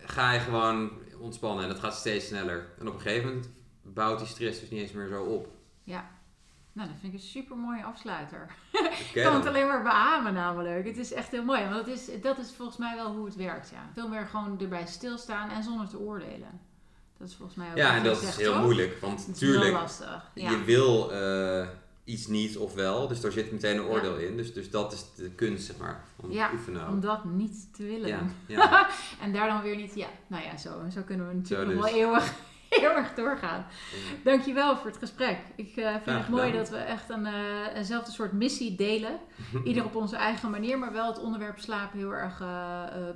[0.04, 1.62] ga je gewoon ontspannen.
[1.62, 2.66] En dat gaat steeds sneller.
[2.78, 3.50] En op een gegeven moment
[3.82, 5.48] bouwt die stress dus niet eens meer zo op.
[5.82, 6.10] Ja.
[6.72, 8.54] Nou, dat vind ik een super mooie afsluiter.
[9.14, 10.86] ik kan het alleen maar beamen namelijk.
[10.86, 11.62] Het is echt heel mooi.
[11.62, 13.70] Want dat is, dat is volgens mij wel hoe het werkt.
[13.70, 13.90] Ja.
[13.92, 16.60] Veel meer gewoon erbij stilstaan en zonder te oordelen.
[17.24, 19.00] Dat is volgens mij ook Ja, en dat is heel moeilijk.
[19.00, 19.88] Want natuurlijk,
[20.34, 21.68] je wil uh,
[22.04, 23.08] iets niet of wel.
[23.08, 24.36] Dus daar zit meteen een oordeel in.
[24.36, 26.88] Dus, dus dat is de kunst, zeg maar, om ja, oefenen.
[26.88, 28.32] om dat niet te willen.
[28.46, 28.88] Ja,
[29.22, 31.92] en daar dan weer niet, ja, nou ja, zo, zo kunnen we natuurlijk nog wel
[31.92, 32.00] dus.
[32.00, 32.34] eeuwig,
[32.82, 33.66] eeuwig doorgaan.
[34.24, 35.38] Dankjewel voor het gesprek.
[35.56, 39.18] Ik uh, vind het mooi dat we echt een, uh, eenzelfde soort missie delen.
[39.64, 42.42] Ieder op onze eigen manier, maar wel het onderwerp slapen heel erg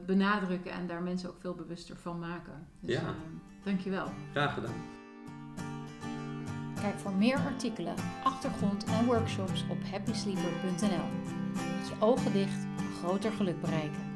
[0.07, 0.71] benadrukken.
[0.71, 2.67] En daar mensen ook veel bewuster van maken.
[2.81, 3.15] Dus, ja.
[3.69, 4.07] Dankjewel.
[4.31, 4.75] Graag gedaan.
[6.81, 7.95] Kijk voor meer artikelen,
[8.25, 11.09] achtergrond en workshops op happysleeper.nl.
[11.53, 12.67] Met je ogen dicht,
[12.99, 14.08] groter geluk bereiken.